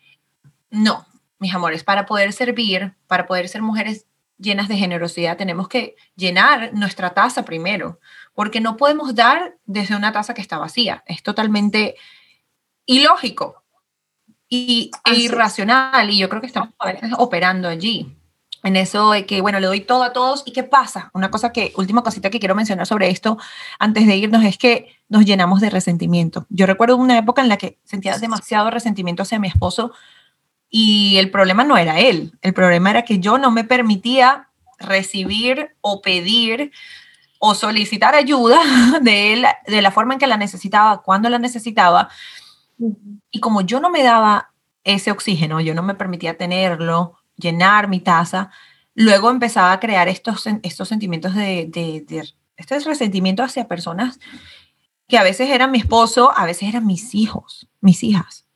No, 0.68 1.06
mis 1.38 1.54
amores, 1.54 1.84
para 1.84 2.06
poder 2.06 2.32
servir, 2.32 2.94
para 3.06 3.26
poder 3.26 3.48
ser 3.48 3.62
mujeres 3.62 4.06
llenas 4.36 4.66
de 4.66 4.76
generosidad, 4.76 5.36
tenemos 5.36 5.68
que 5.68 5.94
llenar 6.16 6.74
nuestra 6.74 7.14
taza 7.14 7.44
primero, 7.44 8.00
porque 8.34 8.60
no 8.60 8.76
podemos 8.76 9.14
dar 9.14 9.56
desde 9.64 9.94
una 9.94 10.10
taza 10.10 10.34
que 10.34 10.42
está 10.42 10.58
vacía. 10.58 11.04
Es 11.06 11.22
totalmente 11.22 11.94
ilógico 12.84 13.63
y, 14.54 14.90
e 15.04 15.14
irracional. 15.16 16.10
Y 16.10 16.18
yo 16.18 16.28
creo 16.28 16.40
que 16.40 16.46
estamos 16.46 16.70
a 16.78 16.92
veces 16.92 17.10
operando 17.18 17.68
allí. 17.68 18.14
En 18.62 18.76
eso 18.76 19.10
de 19.10 19.26
que, 19.26 19.42
bueno, 19.42 19.60
le 19.60 19.66
doy 19.66 19.80
todo 19.80 20.02
a 20.02 20.12
todos. 20.12 20.42
¿Y 20.46 20.52
qué 20.52 20.62
pasa? 20.62 21.10
Una 21.12 21.30
cosa 21.30 21.52
que, 21.52 21.72
última 21.76 22.02
cosita 22.02 22.30
que 22.30 22.40
quiero 22.40 22.54
mencionar 22.54 22.86
sobre 22.86 23.10
esto 23.10 23.36
antes 23.78 24.06
de 24.06 24.16
irnos 24.16 24.42
es 24.44 24.56
que 24.56 24.96
nos 25.08 25.24
llenamos 25.26 25.60
de 25.60 25.68
resentimiento. 25.68 26.46
Yo 26.48 26.64
recuerdo 26.66 26.96
una 26.96 27.18
época 27.18 27.42
en 27.42 27.48
la 27.48 27.58
que 27.58 27.78
sentía 27.84 28.16
demasiado 28.18 28.70
resentimiento 28.70 29.22
hacia 29.22 29.38
mi 29.38 29.48
esposo 29.48 29.92
y 30.70 31.18
el 31.18 31.30
problema 31.30 31.62
no 31.64 31.76
era 31.76 32.00
él. 32.00 32.32
El 32.40 32.54
problema 32.54 32.90
era 32.90 33.04
que 33.04 33.18
yo 33.18 33.36
no 33.36 33.50
me 33.50 33.64
permitía 33.64 34.48
recibir 34.78 35.76
o 35.82 36.00
pedir 36.00 36.72
o 37.38 37.54
solicitar 37.54 38.14
ayuda 38.14 38.58
de 39.02 39.34
él 39.34 39.46
de 39.66 39.82
la 39.82 39.90
forma 39.90 40.14
en 40.14 40.20
que 40.20 40.26
la 40.26 40.38
necesitaba, 40.38 41.02
cuando 41.02 41.28
la 41.28 41.38
necesitaba. 41.38 42.08
Y 43.30 43.40
como 43.40 43.60
yo 43.60 43.80
no 43.80 43.90
me 43.90 44.02
daba 44.02 44.52
ese 44.84 45.10
oxígeno, 45.10 45.60
yo 45.60 45.74
no 45.74 45.82
me 45.82 45.94
permitía 45.94 46.36
tenerlo, 46.36 47.16
llenar 47.36 47.88
mi 47.88 48.00
taza, 48.00 48.50
luego 48.94 49.30
empezaba 49.30 49.72
a 49.72 49.80
crear 49.80 50.08
estos, 50.08 50.46
estos 50.62 50.88
sentimientos 50.88 51.34
de, 51.34 51.66
de, 51.68 52.24
este 52.56 52.78
resentimiento 52.80 53.42
hacia 53.42 53.66
personas 53.66 54.20
que 55.08 55.18
a 55.18 55.22
veces 55.22 55.50
eran 55.50 55.70
mi 55.70 55.78
esposo, 55.78 56.32
a 56.36 56.46
veces 56.46 56.68
eran 56.68 56.86
mis 56.86 57.14
hijos, 57.14 57.68
mis 57.80 58.02
hijas. 58.02 58.46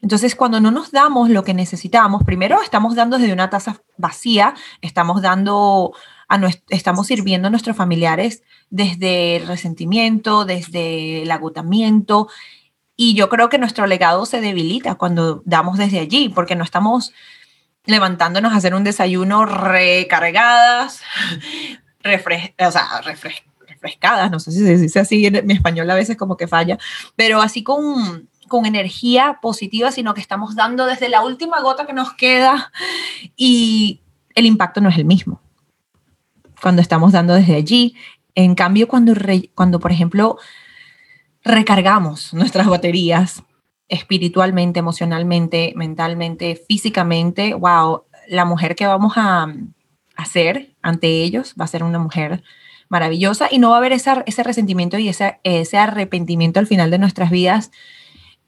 Entonces, 0.00 0.34
cuando 0.34 0.60
no 0.60 0.72
nos 0.72 0.90
damos 0.90 1.30
lo 1.30 1.44
que 1.44 1.54
necesitamos, 1.54 2.24
primero 2.24 2.60
estamos 2.60 2.96
dando 2.96 3.18
desde 3.18 3.32
una 3.32 3.50
taza 3.50 3.80
vacía, 3.96 4.54
estamos 4.80 5.22
dando 5.22 5.92
a 6.28 6.40
estamos 6.70 7.06
sirviendo 7.06 7.48
a 7.48 7.50
nuestros 7.50 7.76
familiares 7.76 8.42
desde 8.70 9.36
el 9.36 9.46
resentimiento, 9.46 10.44
desde 10.44 11.22
el 11.22 11.30
agotamiento 11.30 12.28
y 12.96 13.14
yo 13.14 13.28
creo 13.28 13.48
que 13.48 13.58
nuestro 13.58 13.86
legado 13.86 14.26
se 14.26 14.40
debilita 14.40 14.96
cuando 14.96 15.42
damos 15.44 15.78
desde 15.78 16.00
allí, 16.00 16.28
porque 16.28 16.56
no 16.56 16.64
estamos 16.64 17.12
levantándonos 17.84 18.52
a 18.52 18.56
hacer 18.56 18.74
un 18.74 18.84
desayuno 18.84 19.44
recargadas, 19.44 21.02
o 22.04 22.70
sea, 22.70 23.00
refrescadas, 23.04 24.30
no 24.30 24.40
sé 24.40 24.52
si 24.52 24.58
se 24.58 24.76
dice 24.76 25.00
así, 25.00 25.26
en 25.26 25.46
mi 25.46 25.54
español 25.54 25.90
a 25.90 25.94
veces 25.94 26.16
como 26.16 26.36
que 26.36 26.48
falla, 26.48 26.78
pero 27.16 27.42
así 27.42 27.62
con, 27.62 28.28
con 28.48 28.66
energía 28.66 29.38
positiva, 29.42 29.90
sino 29.90 30.14
que 30.14 30.20
estamos 30.20 30.54
dando 30.54 30.86
desde 30.86 31.08
la 31.08 31.22
última 31.22 31.60
gota 31.60 31.86
que 31.86 31.92
nos 31.92 32.14
queda 32.14 32.72
y 33.36 34.00
el 34.34 34.46
impacto 34.46 34.80
no 34.80 34.88
es 34.88 34.98
el 34.98 35.04
mismo 35.04 35.40
cuando 36.62 36.80
estamos 36.80 37.12
dando 37.12 37.34
desde 37.34 37.56
allí. 37.56 37.96
En 38.34 38.54
cambio, 38.54 38.88
cuando, 38.88 39.12
cuando 39.54 39.80
por 39.80 39.92
ejemplo, 39.92 40.38
recargamos 41.44 42.32
nuestras 42.34 42.66
baterías 42.66 43.42
espiritualmente, 43.88 44.80
emocionalmente, 44.80 45.72
mentalmente, 45.76 46.56
físicamente, 46.68 47.54
wow, 47.54 48.04
la 48.28 48.44
mujer 48.44 48.74
que 48.74 48.86
vamos 48.86 49.14
a 49.16 49.52
hacer 50.16 50.74
ante 50.82 51.08
ellos 51.22 51.54
va 51.60 51.64
a 51.64 51.68
ser 51.68 51.82
una 51.82 51.98
mujer 51.98 52.42
maravillosa 52.88 53.48
y 53.50 53.58
no 53.58 53.70
va 53.70 53.76
a 53.76 53.78
haber 53.78 53.92
ese 53.92 54.42
resentimiento 54.42 54.98
y 54.98 55.08
ese, 55.08 55.40
ese 55.44 55.78
arrepentimiento 55.78 56.60
al 56.60 56.66
final 56.66 56.90
de 56.90 56.98
nuestras 56.98 57.30
vidas 57.30 57.70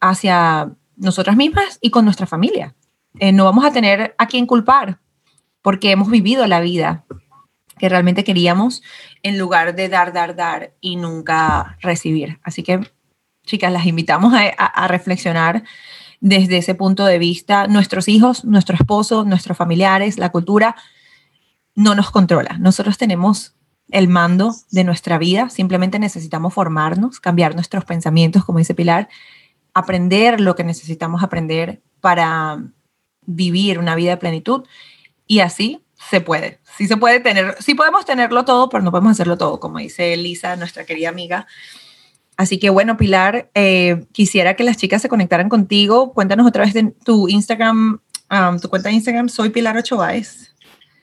hacia 0.01 0.71
nosotras 0.97 1.37
mismas 1.37 1.79
y 1.81 1.91
con 1.91 2.05
nuestra 2.05 2.27
familia. 2.27 2.75
Eh, 3.19 3.33
no 3.33 3.45
vamos 3.45 3.65
a 3.65 3.73
tener 3.73 4.15
a 4.19 4.27
quién 4.27 4.47
culpar 4.47 4.99
porque 5.63 5.91
hemos 5.91 6.11
vivido 6.11 6.47
la 6.47 6.61
vida 6.61 7.05
realmente 7.89 8.25
queríamos 8.25 8.83
en 9.23 9.39
lugar 9.39 9.75
de 9.75 9.89
dar, 9.89 10.13
dar, 10.13 10.37
dar 10.37 10.73
y 10.81 10.97
nunca 10.97 11.77
recibir. 11.81 12.39
Así 12.43 12.63
que, 12.63 12.81
chicas, 13.45 13.73
las 13.73 13.87
invitamos 13.87 14.33
a, 14.35 14.89
reflexionar 14.89 15.65
desde 16.21 16.59
ese 16.59 16.75
punto 16.75 17.05
de 17.05 17.19
vista. 17.19 17.67
Nuestros 17.67 18.09
hijos, 18.09 18.45
nuestro 18.45 18.77
esposo, 18.77 19.25
nuestros 19.25 19.57
familiares, 19.57 20.19
la 20.19 20.31
cultura 20.31 20.77
no 21.75 21.95
nos 21.95 22.11
controla. 22.11 22.57
Nosotros 22.59 22.99
tenemos 22.99 23.55
el 23.91 24.09
mando 24.09 24.55
de 24.71 24.85
nuestra 24.85 25.19
vida, 25.19 25.51
simplemente 25.51 25.99
necesitamos 25.99 26.55
formarnos, 26.55 27.21
cambiar 27.21 27.55
nuestros 27.55 27.85
pensamientos, 27.85 28.45
como 28.45 28.59
dice 28.59 28.75
Pilar, 28.75 29.09
aprender 29.75 30.41
lo 30.41 30.55
que 30.55 30.65
necesitamos 30.65 31.23
aprender 31.23 31.83
para 32.01 32.65
vivir 33.27 33.79
una 33.79 33.95
vida 33.95 34.11
de 34.11 34.17
plenitud 34.17 34.65
y 35.27 35.41
así 35.41 35.84
se 36.11 36.21
puede. 36.21 36.61
Sí 36.77 36.87
se 36.87 36.97
puede 36.97 37.21
tener, 37.21 37.57
sí 37.61 37.75
podemos 37.75 38.05
tenerlo 38.05 38.45
todo, 38.45 38.69
pero 38.69 38.83
no 38.83 38.91
podemos 38.91 39.13
hacerlo 39.13 39.39
todo, 39.39 39.61
como 39.61 39.79
dice 39.79 40.17
Lisa, 40.17 40.57
nuestra 40.57 40.85
querida 40.85 41.09
amiga. 41.09 41.47
Así 42.37 42.59
que 42.59 42.71
bueno, 42.71 42.97
Pilar, 42.97 43.51
eh, 43.55 44.07
quisiera 44.13 44.55
que 44.55 44.65
las 44.65 44.77
chicas 44.77 45.03
se 45.03 45.09
conectaran 45.09 45.49
contigo. 45.49 46.13
Cuéntanos 46.13 46.47
otra 46.47 46.65
vez 46.65 46.75
de 46.75 46.93
tu 47.05 47.29
Instagram, 47.29 48.01
um, 48.31 48.59
tu 48.59 48.69
cuenta 48.69 48.89
de 48.89 48.97
Instagram, 48.97 49.29
soy 49.29 49.51
Pilar 49.51 49.77
Ochoáez. 49.77 50.55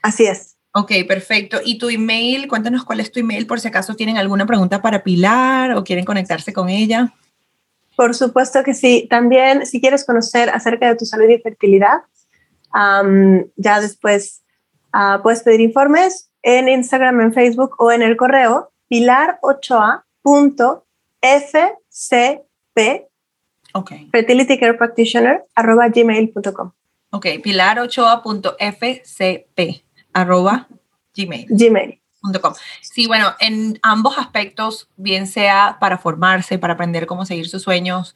Así 0.02 0.26
es. 0.26 0.58
Ok, 0.74 0.92
perfecto. 1.08 1.60
¿Y 1.64 1.78
tu 1.78 1.90
email? 1.90 2.48
Cuéntanos 2.48 2.84
cuál 2.84 3.00
es 3.00 3.12
tu 3.12 3.20
email 3.20 3.48
por 3.48 3.60
si 3.60 3.68
acaso 3.68 3.96
tienen 3.96 4.18
alguna 4.18 4.46
pregunta 4.46 4.82
para 4.82 5.04
Pilar 5.04 5.74
o 5.74 5.84
quieren 5.84 6.06
conectarse 6.06 6.54
con 6.54 6.70
ella. 6.70 7.14
Por 7.96 8.16
supuesto 8.16 8.64
que 8.64 8.74
sí. 8.74 9.08
También, 9.10 9.66
si 9.66 9.82
quieres 9.82 10.06
conocer 10.06 10.50
acerca 10.50 10.88
de 10.88 10.96
tu 10.96 11.06
salud 11.06 11.30
y 11.30 11.40
fertilidad, 11.40 12.00
ya 13.58 13.82
después 13.82 14.41
Ah, 14.92 15.20
puedes 15.22 15.44
pedir 15.44 15.62
informes 15.62 16.32
en 16.42 16.68
Instagram, 16.70 17.22
en 17.22 17.34
Facebook 17.34 17.76
o 17.80 17.92
en 17.92 18.02
el 18.02 18.18
correo 18.18 18.72
pilarochoa 18.88 20.06
pilarochoa.fcp 20.24 23.08
okay. 23.74 24.10
fertility 24.12 24.60
care 24.60 24.74
practitioner 24.74 25.46
arroba 25.56 25.88
gmail.com 25.88 26.72
Ok, 27.12 27.26
pilarochoa.fcp 27.44 29.84
arroba 30.14 30.68
gmail. 31.16 31.46
Gmail. 31.50 32.02
Sí, 32.82 33.08
bueno, 33.08 33.34
en 33.40 33.80
ambos 33.82 34.18
aspectos, 34.18 34.88
bien 34.96 35.26
sea 35.26 35.78
para 35.80 35.98
formarse, 35.98 36.60
para 36.60 36.74
aprender 36.74 37.08
cómo 37.08 37.26
seguir 37.26 37.50
sus 37.50 37.64
sueños, 37.64 38.16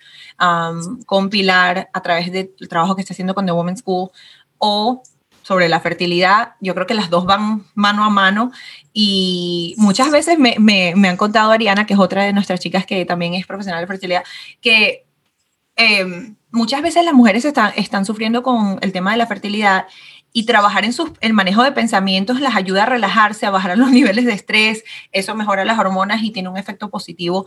con 1.05 1.29
Pilar 1.29 1.89
a 1.91 2.01
través 2.01 2.31
del 2.31 2.53
trabajo 2.69 2.95
que 2.95 3.01
está 3.01 3.13
haciendo 3.13 3.33
con 3.33 3.45
The 3.45 3.51
Women's 3.51 3.79
School 3.79 4.11
o 4.59 5.01
sobre 5.45 5.69
la 5.69 5.79
fertilidad, 5.79 6.55
yo 6.59 6.73
creo 6.73 6.87
que 6.87 6.95
las 6.95 7.11
dos 7.11 7.25
van 7.25 7.65
mano 7.75 8.03
a 8.03 8.09
mano 8.09 8.51
y 8.93 9.75
muchas 9.77 10.09
veces 10.09 10.39
me, 10.39 10.55
me, 10.57 11.07
han 11.07 11.17
contado 11.17 11.51
Ariana, 11.51 11.85
que 11.85 11.93
es 11.93 11.99
otra 11.99 12.23
de 12.23 12.33
nuestras 12.33 12.59
chicas 12.59 12.87
que 12.87 13.05
también 13.05 13.35
es 13.35 13.45
profesional 13.45 13.79
de 13.79 13.85
fertilidad, 13.85 14.23
que 14.59 15.05
em, 15.75 16.35
muchas 16.49 16.81
veces 16.81 17.05
las 17.05 17.13
mujeres 17.13 17.45
están, 17.45 17.73
están 17.75 18.05
sufriendo 18.05 18.41
con 18.41 18.79
el 18.81 18.91
tema 18.91 19.11
de 19.11 19.17
la 19.17 19.27
fertilidad 19.27 19.85
y 20.33 20.47
trabajar 20.47 20.83
en 20.83 20.93
su, 20.93 21.13
el 21.21 21.33
manejo 21.33 21.61
de 21.61 21.73
pensamientos 21.73 22.41
las 22.41 22.55
ayuda 22.55 22.81
a 22.81 22.87
relajarse, 22.87 23.45
a 23.45 23.51
bajar 23.51 23.77
los 23.77 23.91
niveles 23.91 24.25
de 24.25 24.33
estrés, 24.33 24.83
eso 25.11 25.35
mejora 25.35 25.63
las 25.63 25.77
hormonas 25.77 26.23
y 26.23 26.31
tiene 26.31 26.49
un 26.49 26.57
efecto 26.57 26.89
positivo 26.89 27.45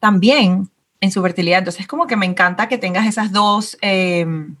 también 0.00 0.68
en 1.00 1.10
su 1.10 1.22
fertilidad. 1.22 1.60
Entonces, 1.60 1.86
como 1.86 2.06
que 2.06 2.16
me 2.16 2.26
encanta 2.26 2.68
que 2.68 2.76
tengas 2.76 3.06
esas 3.06 3.32
dos 3.32 3.78
em, 3.80 4.54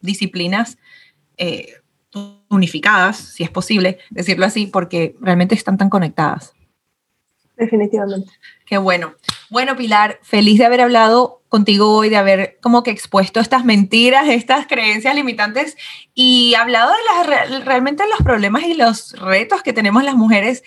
disciplinas 0.00 0.78
eh, 1.36 1.79
unificadas, 2.48 3.16
si 3.16 3.44
es 3.44 3.50
posible 3.50 3.98
decirlo 4.10 4.46
así, 4.46 4.66
porque 4.66 5.16
realmente 5.20 5.54
están 5.54 5.78
tan 5.78 5.90
conectadas. 5.90 6.52
Definitivamente. 7.56 8.30
Qué 8.64 8.78
bueno. 8.78 9.14
Bueno, 9.50 9.76
Pilar, 9.76 10.18
feliz 10.22 10.58
de 10.58 10.64
haber 10.64 10.80
hablado 10.80 11.42
contigo 11.48 11.92
hoy, 11.92 12.08
de 12.08 12.16
haber 12.16 12.58
como 12.62 12.82
que 12.82 12.90
expuesto 12.90 13.40
estas 13.40 13.64
mentiras, 13.64 14.28
estas 14.28 14.66
creencias 14.66 15.14
limitantes 15.14 15.76
y 16.14 16.54
hablado 16.54 16.90
de 16.92 17.28
las, 17.50 17.64
realmente 17.64 18.04
los 18.08 18.22
problemas 18.22 18.62
y 18.62 18.74
los 18.74 19.12
retos 19.18 19.62
que 19.62 19.72
tenemos 19.72 20.04
las 20.04 20.14
mujeres 20.14 20.62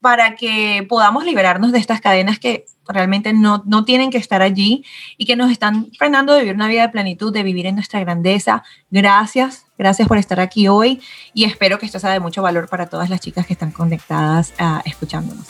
para 0.00 0.34
que 0.34 0.86
podamos 0.88 1.24
liberarnos 1.24 1.72
de 1.72 1.78
estas 1.78 2.00
cadenas 2.00 2.38
que 2.38 2.66
realmente 2.88 3.32
no, 3.32 3.62
no 3.66 3.84
tienen 3.84 4.10
que 4.10 4.18
estar 4.18 4.42
allí 4.42 4.84
y 5.16 5.26
que 5.26 5.36
nos 5.36 5.50
están 5.50 5.90
frenando 5.98 6.32
de 6.34 6.40
vivir 6.40 6.54
una 6.54 6.68
vida 6.68 6.82
de 6.82 6.88
plenitud, 6.88 7.32
de 7.32 7.42
vivir 7.42 7.66
en 7.66 7.74
nuestra 7.74 8.00
grandeza. 8.00 8.62
Gracias, 8.90 9.66
gracias 9.78 10.08
por 10.08 10.18
estar 10.18 10.40
aquí 10.40 10.68
hoy 10.68 11.00
y 11.34 11.44
espero 11.44 11.78
que 11.78 11.86
esto 11.86 11.98
sea 11.98 12.10
de 12.12 12.20
mucho 12.20 12.42
valor 12.42 12.68
para 12.68 12.86
todas 12.86 13.10
las 13.10 13.20
chicas 13.20 13.46
que 13.46 13.52
están 13.52 13.70
conectadas 13.70 14.52
a 14.58 14.82
escuchándonos. 14.84 15.46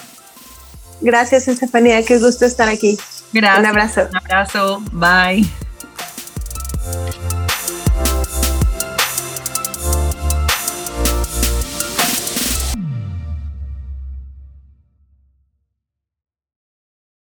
Gracias, 1.01 1.48
Estefanía. 1.48 2.05
Qué 2.05 2.18
gusto 2.18 2.44
estar 2.44 2.68
aquí. 2.68 2.98
Gracias. 3.32 3.59
Un 3.61 3.66
abrazo. 3.66 4.09
Un 4.11 4.16
abrazo. 4.16 4.82
Bye. 4.92 5.46